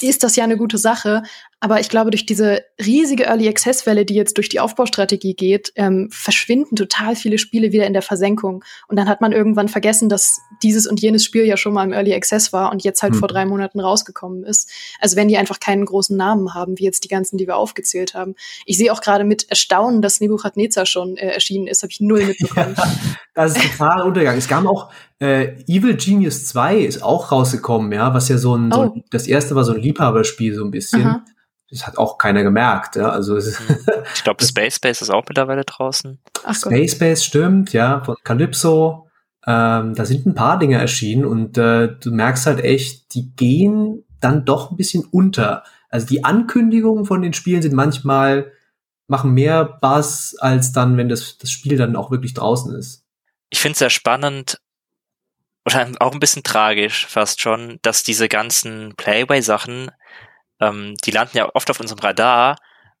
[0.00, 1.22] ist das ja eine gute Sache.
[1.64, 5.72] Aber ich glaube, durch diese riesige Early Access Welle, die jetzt durch die Aufbaustrategie geht,
[5.76, 8.62] ähm, verschwinden total viele Spiele wieder in der Versenkung.
[8.86, 11.94] Und dann hat man irgendwann vergessen, dass dieses und jenes Spiel ja schon mal im
[11.94, 13.18] Early Access war und jetzt halt hm.
[13.20, 14.70] vor drei Monaten rausgekommen ist.
[15.00, 18.12] Also wenn die einfach keinen großen Namen haben, wie jetzt die ganzen, die wir aufgezählt
[18.12, 18.34] haben.
[18.66, 22.26] Ich sehe auch gerade mit Erstaunen, dass Nebuchadnezzar schon äh, erschienen ist, habe ich null
[22.26, 22.74] mitbekommen.
[22.76, 22.86] ja,
[23.32, 24.36] das ist total Untergang.
[24.36, 28.70] Es kam auch äh, Evil Genius 2 ist auch rausgekommen, ja, was ja so ein,
[28.70, 28.92] oh.
[28.94, 31.06] so, das erste war so ein Liebhaberspiel so ein bisschen.
[31.06, 31.24] Aha.
[31.74, 33.08] Das hat auch keiner gemerkt, ja.
[33.08, 33.78] Also hm.
[34.14, 36.20] ich glaube, Space Space ist auch mittlerweile draußen.
[36.44, 39.08] Ach Space Space stimmt, ja, von Calypso.
[39.46, 44.04] Ähm, da sind ein paar Dinge erschienen und äh, du merkst halt echt, die gehen
[44.20, 45.64] dann doch ein bisschen unter.
[45.90, 48.52] Also die Ankündigungen von den Spielen sind manchmal,
[49.08, 53.04] machen mehr Buzz, als dann, wenn das, das Spiel dann auch wirklich draußen ist.
[53.50, 54.58] Ich finde es sehr spannend,
[55.66, 59.90] oder auch ein bisschen tragisch fast schon, dass diese ganzen Playway-Sachen,
[60.60, 62.56] ähm, die landen ja oft auf unserem Radar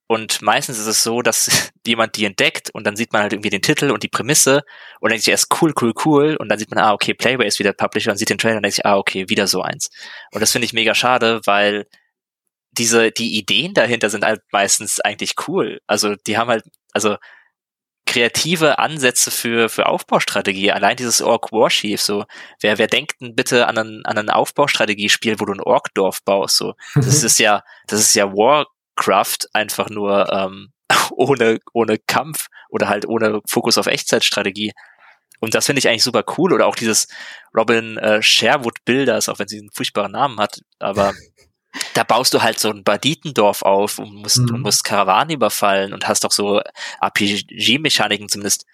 [0.06, 3.50] und meistens ist es so, dass jemand die entdeckt und dann sieht man halt irgendwie
[3.50, 4.62] den Titel und die Prämisse
[5.00, 7.58] und denkt sich erst cool, cool, cool und dann sieht man, ah, okay, Playway ist
[7.58, 9.90] wieder Publisher und sieht den Trailer und denkt sich, ah, okay, wieder so eins.
[10.32, 11.86] Und das finde ich mega schade, weil
[12.72, 15.80] diese, die Ideen dahinter sind halt meistens eigentlich cool.
[15.86, 17.16] Also die haben halt, also
[18.06, 20.72] kreative Ansätze für, für Aufbaustrategie.
[20.72, 22.24] Allein dieses Orc Warschief, so,
[22.60, 26.56] wer, wer denkt denn bitte an ein, an ein Aufbaustrategiespiel, wo du ein Ork-Dorf baust,
[26.56, 26.74] so.
[26.94, 30.72] Das ist ja, das ist ja Warcraft einfach nur, ähm,
[31.12, 34.72] ohne, ohne Kampf oder halt ohne Fokus auf Echtzeitstrategie.
[35.40, 36.52] Und das finde ich eigentlich super cool.
[36.52, 37.08] Oder auch dieses
[37.56, 41.12] Robin äh, Sherwood Builders, auch wenn sie einen furchtbaren Namen hat, aber
[41.94, 44.54] da baust du halt so ein Banditendorf auf und musst, mhm.
[44.54, 46.60] und musst Karawanen überfallen und hast doch so
[47.00, 48.66] RPG-Mechaniken zumindest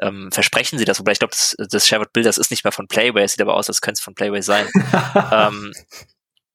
[0.00, 2.88] ähm, versprechen sie das, wobei ich glaube, das, das Sherwood Builders ist nicht mehr von
[2.88, 4.68] Playway, sieht aber aus, als könnte es von Playway sein.
[5.32, 5.72] ähm,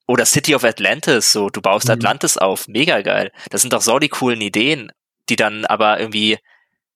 [0.08, 1.94] oder City of Atlantis, so, du baust mhm.
[1.94, 3.32] Atlantis auf, mega geil.
[3.50, 4.92] Das sind doch so die coolen Ideen,
[5.30, 6.40] die dann aber irgendwie,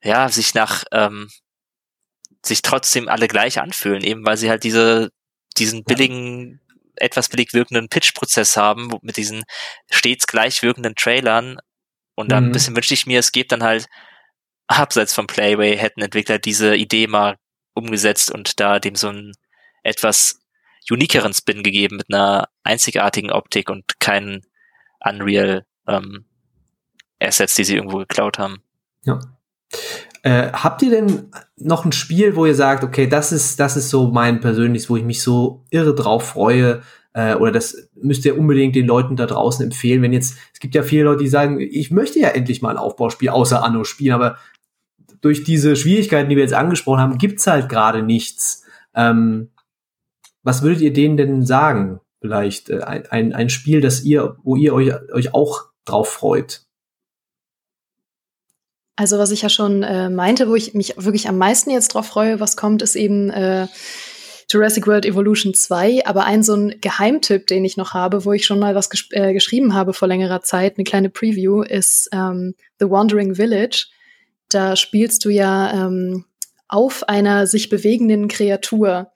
[0.03, 1.29] ja, sich nach, ähm,
[2.43, 5.11] sich trotzdem alle gleich anfühlen, eben weil sie halt diese,
[5.57, 6.59] diesen billigen
[7.01, 9.43] etwas billig wirkenden Pitch-Prozess haben, mit diesen
[9.89, 11.57] stets gleich wirkenden Trailern.
[12.15, 12.49] Und dann mhm.
[12.49, 13.87] ein bisschen wünschte ich mir, es gibt dann halt
[14.67, 17.37] abseits von Playway hätten Entwickler diese Idee mal
[17.73, 19.33] umgesetzt und da dem so einen
[19.83, 20.39] etwas
[20.89, 24.45] unikeren Spin gegeben mit einer einzigartigen Optik und keinen
[24.99, 26.25] Unreal ähm,
[27.19, 28.63] Assets, die sie irgendwo geklaut haben.
[29.03, 29.19] Ja.
[30.23, 33.89] Äh, habt ihr denn noch ein Spiel, wo ihr sagt, okay, das ist, das ist
[33.89, 36.81] so mein persönliches, wo ich mich so irre drauf freue,
[37.13, 40.75] äh, oder das müsst ihr unbedingt den Leuten da draußen empfehlen, wenn jetzt, es gibt
[40.75, 44.13] ja viele Leute, die sagen, ich möchte ja endlich mal ein Aufbauspiel außer Anno spielen,
[44.13, 44.37] aber
[45.21, 48.63] durch diese Schwierigkeiten, die wir jetzt angesprochen haben, gibt's halt gerade nichts.
[48.95, 49.49] Ähm,
[50.43, 51.99] was würdet ihr denen denn sagen?
[52.21, 56.65] Vielleicht äh, ein, ein Spiel, das ihr, wo ihr euch, euch auch drauf freut?
[59.01, 62.05] Also was ich ja schon äh, meinte, wo ich mich wirklich am meisten jetzt drauf
[62.05, 63.65] freue, was kommt, ist eben äh,
[64.47, 66.05] Jurassic World Evolution 2.
[66.05, 69.07] Aber ein so ein Geheimtipp, den ich noch habe, wo ich schon mal was ges
[69.09, 73.87] äh, geschrieben habe vor längerer Zeit, eine kleine Preview, ist ähm, The Wandering Village.
[74.49, 76.25] Da spielst du ja ähm,
[76.67, 79.10] auf einer sich bewegenden Kreatur.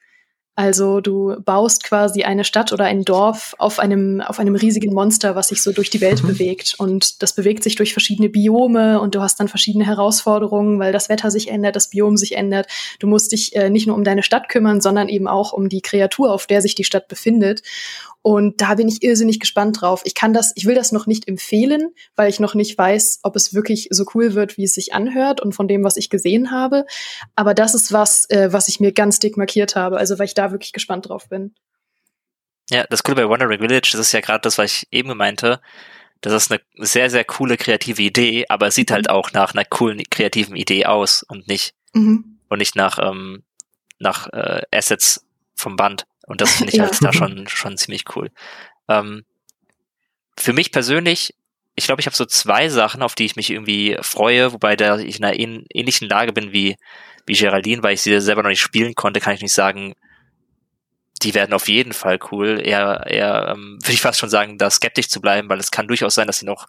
[0.57, 5.35] Also du baust quasi eine Stadt oder ein Dorf auf einem, auf einem riesigen Monster,
[5.35, 6.27] was sich so durch die Welt mhm.
[6.27, 6.75] bewegt.
[6.77, 11.09] Und das bewegt sich durch verschiedene Biome und du hast dann verschiedene Herausforderungen, weil das
[11.09, 12.67] Wetter sich ändert, das Biom sich ändert.
[12.99, 15.81] Du musst dich äh, nicht nur um deine Stadt kümmern, sondern eben auch um die
[15.81, 17.61] Kreatur, auf der sich die Stadt befindet.
[18.25, 20.01] Und da bin ich irrsinnig gespannt drauf.
[20.03, 23.35] Ich kann das, ich will das noch nicht empfehlen, weil ich noch nicht weiß, ob
[23.35, 26.49] es wirklich so cool wird, wie es sich anhört und von dem, was ich gesehen
[26.49, 26.87] habe.
[27.35, 30.33] Aber das ist was, äh, was ich mir ganz dick markiert habe, also weil ich
[30.33, 31.53] da wirklich gespannt drauf bin.
[32.71, 35.61] Ja, das Coole bei Wandering Village, das ist ja gerade das, was ich eben meinte.
[36.21, 39.13] Das ist eine sehr, sehr coole kreative Idee, aber es sieht halt mhm.
[39.13, 42.39] auch nach einer coolen kreativen Idee aus und nicht, mhm.
[42.49, 43.43] und nicht nach, ähm,
[43.99, 46.07] nach äh, Assets vom Band.
[46.27, 46.85] Und das finde ich ja.
[46.85, 48.31] halt da schon, schon ziemlich cool.
[48.89, 49.25] Ähm,
[50.37, 51.35] für mich persönlich,
[51.75, 54.97] ich glaube, ich habe so zwei Sachen, auf die ich mich irgendwie freue, wobei da
[54.97, 56.77] ich in einer ähnlichen Lage bin wie,
[57.25, 59.93] wie Geraldine, weil ich sie selber noch nicht spielen konnte, kann ich nicht sagen,
[61.21, 62.61] die werden auf jeden Fall cool.
[62.63, 65.87] Eher, eher ähm, würde ich fast schon sagen, da skeptisch zu bleiben, weil es kann
[65.87, 66.67] durchaus sein, dass sie noch,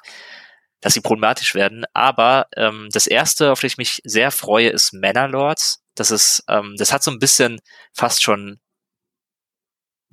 [0.80, 1.84] dass sie problematisch werden.
[1.94, 5.54] Aber ähm, das erste, auf das ich mich sehr freue, ist Manor
[5.94, 7.60] Das ist, ähm, das hat so ein bisschen
[7.92, 8.60] fast schon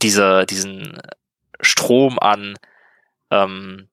[0.04, 1.01] diese, diesen
[1.62, 2.56] Strom an,
[3.32, 3.89] ähm,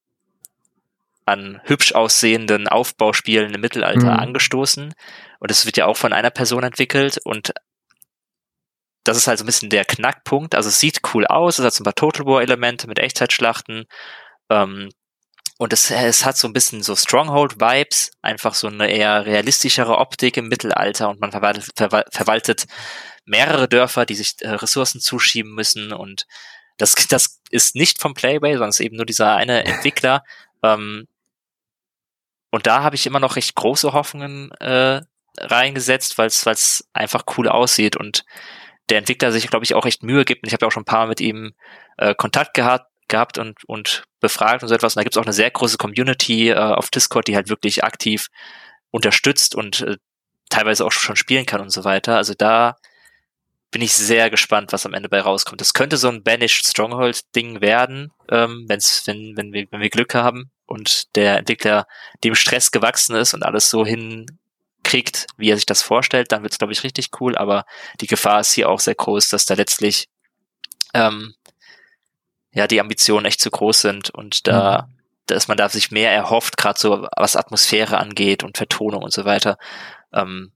[1.25, 4.21] an hübsch aussehenden Aufbauspielen im Mittelalter mhm.
[4.21, 4.93] angestoßen.
[5.39, 7.53] Und es wird ja auch von einer Person entwickelt und
[9.05, 10.55] das ist halt so ein bisschen der Knackpunkt.
[10.55, 13.87] Also es sieht cool aus, es hat so ein paar Total War Elemente mit Echtzeitschlachten.
[14.51, 14.91] Ähm,
[15.59, 20.37] und es, es hat so ein bisschen so Stronghold-Vibes, einfach so eine eher realistischere Optik
[20.37, 22.67] im Mittelalter und man verwaltet, verwaltet
[23.25, 26.27] mehrere Dörfer, die sich äh, Ressourcen zuschieben müssen und
[26.77, 30.25] das, das ist nicht vom Playway, sondern es ist eben nur dieser eine Entwickler.
[30.63, 31.07] Ähm,
[32.51, 35.03] und da habe ich immer noch recht große Hoffnungen äh,
[35.39, 38.25] reingesetzt, weil es einfach cool aussieht und
[38.89, 40.43] der Entwickler sich, glaube ich, auch recht Mühe gibt.
[40.43, 41.55] Und ich habe ja auch schon ein paar Mal mit ihm
[41.97, 44.95] äh, Kontakt gehabt, gehabt und, und befragt und so etwas.
[44.95, 47.85] Und da gibt es auch eine sehr große Community äh, auf Discord, die halt wirklich
[47.85, 48.29] aktiv
[48.91, 49.97] unterstützt und äh,
[50.49, 52.17] teilweise auch schon spielen kann und so weiter.
[52.17, 52.77] Also da
[53.71, 55.61] bin ich sehr gespannt, was am Ende bei rauskommt.
[55.61, 60.15] Das könnte so ein Banished Stronghold-Ding werden, ähm, wenn's, wenn, wenn, wir, wenn wir Glück
[60.15, 61.87] haben und der Entwickler
[62.25, 66.59] dem Stress gewachsen ist und alles so hinkriegt, wie er sich das vorstellt, dann wird's
[66.59, 67.37] glaube ich, richtig cool.
[67.37, 67.65] Aber
[68.01, 70.09] die Gefahr ist hier auch sehr groß, dass da letztlich
[70.93, 71.35] ähm,
[72.53, 74.99] ja die Ambitionen echt zu groß sind und da, mhm.
[75.27, 79.25] dass man da sich mehr erhofft, gerade so was Atmosphäre angeht und Vertonung und so
[79.25, 79.59] weiter,
[80.13, 80.51] ähm,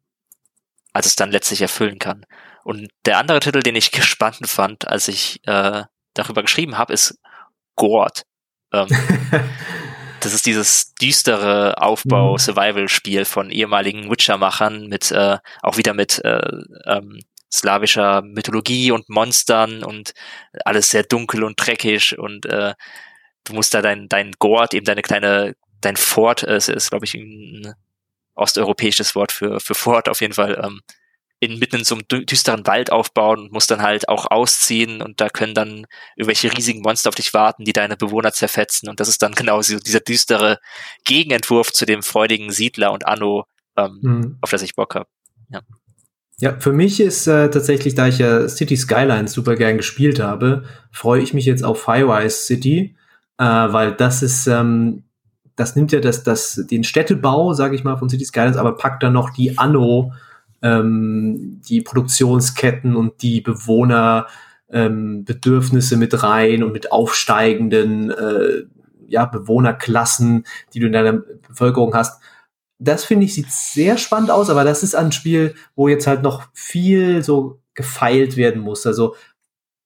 [0.92, 2.26] als es dann letztlich erfüllen kann.
[2.64, 5.84] Und der andere Titel, den ich gespannt fand, als ich äh,
[6.14, 7.18] darüber geschrieben habe, ist
[7.76, 8.24] Gord.
[8.72, 8.88] Ähm,
[10.20, 13.26] das ist dieses düstere Aufbau-Survival-Spiel mhm.
[13.26, 16.40] von ehemaligen Witcher-Machern mit äh, auch wieder mit äh,
[16.86, 17.20] ähm,
[17.52, 20.12] slawischer Mythologie und Monstern und
[20.64, 22.74] alles sehr dunkel und dreckig und äh,
[23.44, 27.04] du musst da dein dein Gord eben deine kleine dein Fort äh, ist, ist glaube
[27.04, 27.74] ich ein
[28.34, 30.80] osteuropäisches Wort für für Fort auf jeden Fall ähm,
[31.40, 35.20] in mitten in so einem düsteren Wald aufbauen und musst dann halt auch ausziehen und
[35.20, 39.08] da können dann irgendwelche riesigen Monster auf dich warten, die deine Bewohner zerfetzen und das
[39.08, 40.58] ist dann genau so dieser düstere
[41.04, 43.44] Gegenentwurf zu dem freudigen Siedler und Anno,
[43.76, 44.38] ähm, mhm.
[44.40, 45.08] auf das ich Bock habe.
[45.50, 45.60] Ja.
[46.38, 50.64] Ja, für mich ist äh, tatsächlich, da ich ja City Skylines super gern gespielt habe,
[50.90, 52.96] freue ich mich jetzt auf Highwise City,
[53.38, 55.04] äh, weil das ist, ähm,
[55.54, 59.04] das nimmt ja das, das, den Städtebau, sage ich mal, von City Skylines, aber packt
[59.04, 60.12] dann noch die Anno
[60.64, 64.26] ähm, die Produktionsketten und die Bewohner
[64.70, 68.62] ähm, Bedürfnisse mit rein und mit aufsteigenden äh,
[69.06, 72.20] ja, Bewohnerklassen, die du in deiner Bevölkerung hast.
[72.78, 76.22] Das finde ich sieht sehr spannend aus, aber das ist ein Spiel, wo jetzt halt
[76.22, 78.86] noch viel so gefeilt werden muss.
[78.86, 79.14] Also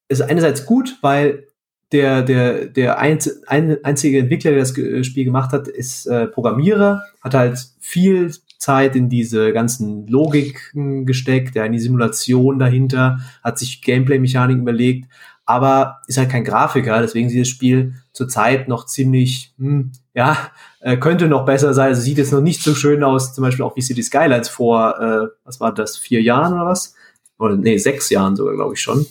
[0.09, 1.49] ist einerseits gut, weil
[1.91, 4.71] der, der, der einz, ein, einzige Entwickler, der das
[5.07, 11.55] Spiel gemacht hat, ist äh, Programmierer, hat halt viel Zeit in diese ganzen Logiken gesteckt,
[11.55, 15.09] ja, in die Simulation dahinter, hat sich Gameplay-Mechaniken überlegt,
[15.47, 20.37] aber ist halt kein Grafiker, deswegen sieht das Spiel zurzeit noch ziemlich, hm, ja,
[20.81, 21.89] äh, könnte noch besser sein.
[21.89, 25.01] Also sieht jetzt noch nicht so schön aus, zum Beispiel auch wie City Skylines vor,
[25.01, 26.95] äh, was war das, vier Jahren oder was?
[27.39, 29.07] Oder nee, sechs Jahren sogar, glaube ich schon.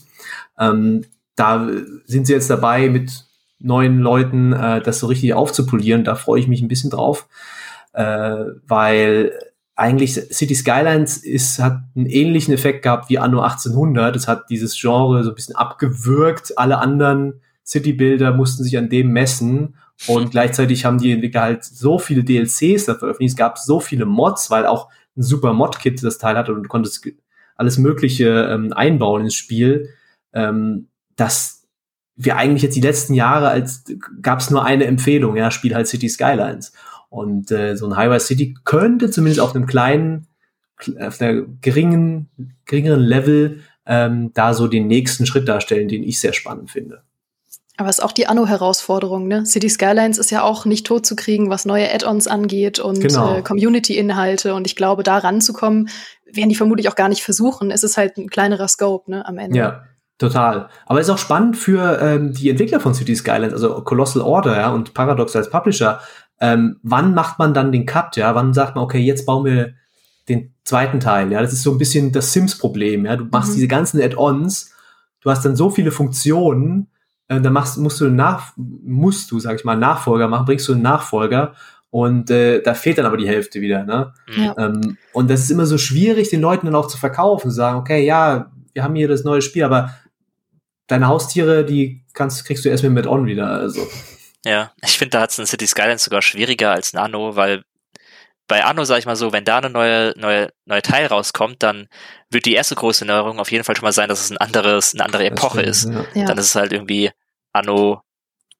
[0.59, 1.67] Ähm, da
[2.05, 3.25] sind sie jetzt dabei, mit
[3.59, 6.03] neuen Leuten äh, das so richtig aufzupolieren.
[6.03, 7.27] Da freue ich mich ein bisschen drauf
[7.97, 9.31] äh, weil
[9.75, 14.15] eigentlich City Skylines ist, hat einen ähnlichen Effekt gehabt wie Anno 1800.
[14.15, 16.57] Es hat dieses Genre so ein bisschen abgewürgt.
[16.57, 19.75] Alle anderen City-Bilder mussten sich an dem messen.
[20.07, 23.31] Und gleichzeitig haben die Entwickler halt so viele DLCs da veröffentlicht.
[23.31, 26.69] Es gab so viele Mods, weil auch ein super Mod-Kit das Teil hatte und du
[26.69, 27.07] konntest
[27.55, 29.89] alles Mögliche ähm, einbauen ins Spiel,
[30.33, 31.67] ähm, dass
[32.15, 33.85] wir eigentlich jetzt die letzten Jahre als
[34.21, 36.73] gab es nur eine Empfehlung, ja, spiel halt City Skylines.
[37.09, 40.27] Und äh, so ein Highway City könnte zumindest auf einem kleinen,
[40.99, 42.29] auf einer geringen,
[42.65, 47.01] geringeren Level ähm, da so den nächsten Schritt darstellen, den ich sehr spannend finde.
[47.77, 49.45] Aber es ist auch die Anno-Herausforderung, ne?
[49.45, 53.35] City Skylines ist ja auch nicht tot zu kriegen, was neue Add-ons angeht und genau.
[53.35, 54.55] äh, Community-Inhalte.
[54.55, 55.89] Und ich glaube, da ranzukommen,
[56.25, 57.69] werden die vermutlich auch gar nicht versuchen.
[57.69, 59.59] Es ist halt ein kleinerer Scope, ne, am Ende.
[59.59, 59.83] Ja,
[60.17, 60.69] total.
[60.87, 64.57] Aber es ist auch spannend für ähm, die Entwickler von City Skylines, also Colossal Order
[64.57, 65.99] ja, und Paradox als Publisher,
[66.39, 68.35] ähm, wann macht man dann den Cut, ja?
[68.35, 69.73] Wann sagt man, okay, jetzt bauen wir
[70.29, 71.41] den zweiten Teil, ja?
[71.41, 73.15] Das ist so ein bisschen das Sims-Problem, ja?
[73.15, 73.55] Du machst mhm.
[73.55, 74.73] diese ganzen Add-ons,
[75.21, 76.87] du hast dann so viele Funktionen,
[77.27, 80.73] äh, dann machst, musst du nach, musst du, sag ich mal, Nachfolger machen, bringst du
[80.73, 81.53] einen Nachfolger
[81.89, 84.13] und äh, da fehlt dann aber die Hälfte wieder, ne?
[84.35, 84.55] Ja.
[84.57, 87.79] Ähm, und das ist immer so schwierig, den Leuten dann auch zu verkaufen, zu sagen,
[87.79, 89.95] okay, ja, wir haben hier das neue Spiel, aber
[90.87, 93.81] deine Haustiere, die kannst, kriegst du erst mit On wieder, also.
[94.45, 97.63] Ja, ich finde, da hat es in City Skylines sogar schwieriger als Nano, weil
[98.47, 101.87] bei Anno, sag ich mal so, wenn da eine neue, neue, neue Teil rauskommt, dann
[102.29, 104.93] wird die erste große Neuerung auf jeden Fall schon mal sein, dass es ein anderes,
[104.93, 106.15] eine andere Epoche stimmt, ist.
[106.15, 106.25] Ja.
[106.25, 107.11] Dann ist es halt irgendwie
[107.51, 108.01] Anno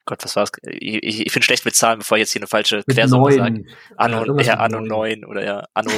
[0.08, 0.52] Gott, was war's?
[0.64, 3.66] Ich, ich, finde schlecht mit Zahlen, bevor ich jetzt hier eine falsche Quersumme sage.
[3.98, 5.92] Anno, ja, ja Anno 9 oder ja, Anno.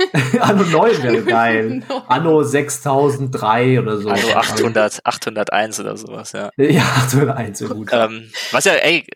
[0.40, 1.82] Anno 9 wäre geil.
[2.08, 4.08] Anno 6003 oder so.
[4.08, 6.50] Anno 800, 801 oder sowas, ja.
[6.56, 7.88] Ja, 801, so gut.
[7.92, 9.06] Ähm, was ja, ey,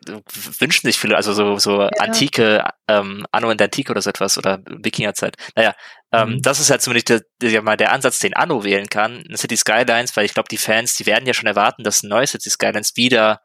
[0.61, 1.89] wünschen sich viele, also so, so ja.
[1.99, 5.35] antike, ähm, Anno in der Antike oder so etwas oder Wikingerzeit.
[5.57, 5.75] Naja,
[6.13, 6.43] ähm, mhm.
[6.43, 9.25] das ist halt zumindest der, der, mal der Ansatz, den Anno wählen kann.
[9.35, 12.31] City Skylines, weil ich glaube, die Fans, die werden ja schon erwarten, dass ein neues
[12.31, 13.41] City Skylines wieder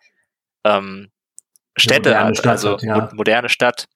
[0.64, 1.12] ähm,
[1.78, 3.09] Städte hat, Stadt also hat, ja.
[3.14, 3.88] moderne Stadt,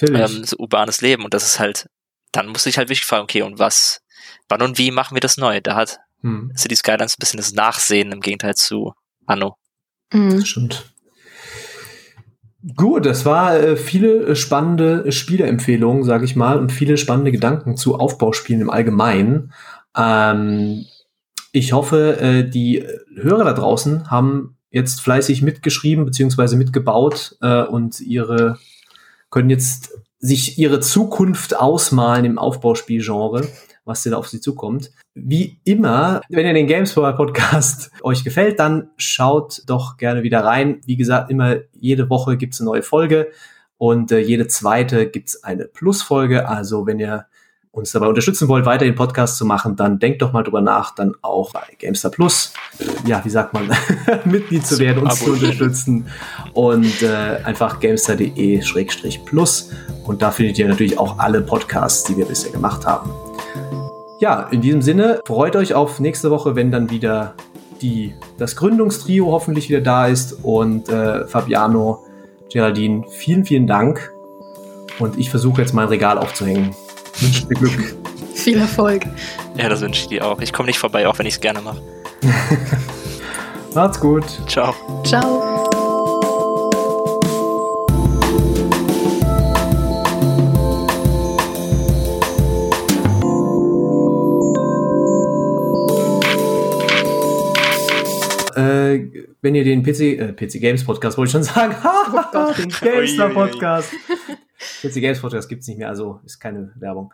[0.00, 1.88] ähm, so urbanes Leben und das ist halt,
[2.32, 4.02] dann muss ich halt wirklich fragen, okay, und was,
[4.48, 5.60] wann und wie machen wir das neu?
[5.60, 6.52] Da hat hm.
[6.56, 8.94] City Skylines ein bisschen das Nachsehen im Gegenteil zu
[9.26, 9.56] Anno.
[10.12, 10.44] Mhm.
[10.44, 10.92] Stimmt.
[12.76, 17.76] Gut, das war äh, viele äh, spannende Spieleempfehlungen, sage ich mal, und viele spannende Gedanken
[17.76, 19.52] zu Aufbauspielen im Allgemeinen.
[19.96, 20.86] Ähm,
[21.50, 22.86] ich hoffe, äh, die
[23.16, 28.58] Hörer da draußen haben jetzt fleißig mitgeschrieben beziehungsweise mitgebaut äh, und ihre
[29.30, 33.48] können jetzt sich ihre Zukunft ausmalen im Aufbauspielgenre,
[33.84, 34.90] was denn auf sie zukommt.
[35.14, 40.80] Wie immer, wenn ihr den Gamespower Podcast euch gefällt, dann schaut doch gerne wieder rein.
[40.86, 43.30] Wie gesagt, immer jede Woche gibt's eine neue Folge
[43.78, 46.48] und äh, jede zweite gibt's eine Plusfolge.
[46.48, 47.26] Also wenn ihr
[47.72, 50.94] uns dabei unterstützen wollt, weiter den Podcast zu machen, dann denkt doch mal drüber nach,
[50.94, 52.52] dann auch bei Gamestar Plus,
[53.06, 53.70] ja, wie sagt man,
[54.26, 56.06] Mitglied zu werden, uns zu unterstützen.
[56.52, 59.70] Und äh, einfach gamestar.de-plus
[60.04, 63.10] und da findet ihr natürlich auch alle Podcasts, die wir bisher gemacht haben.
[64.20, 67.32] Ja, in diesem Sinne, freut euch auf nächste Woche, wenn dann wieder
[67.80, 70.44] die, das Gründungstrio hoffentlich wieder da ist.
[70.44, 72.04] Und äh, Fabiano,
[72.52, 74.12] Geraldine, vielen, vielen Dank.
[74.98, 76.74] Und ich versuche jetzt mein Regal aufzuhängen
[77.20, 77.96] wünsche dir Glück.
[78.34, 79.04] Viel Erfolg.
[79.56, 80.40] Ja, das wünsche ich dir auch.
[80.40, 81.80] Ich komme nicht vorbei, auch wenn ich es gerne mache.
[83.74, 84.24] Macht's gut.
[84.48, 84.74] Ciao.
[85.04, 85.62] Ciao.
[98.54, 99.06] Äh,
[99.40, 103.30] wenn ihr den PC, äh, PC Games Podcast wollte ich schon sagen, oh den GameStar
[103.30, 103.90] Podcast.
[104.82, 107.12] PC Games Podcast gibt's nicht mehr, also ist keine Werbung.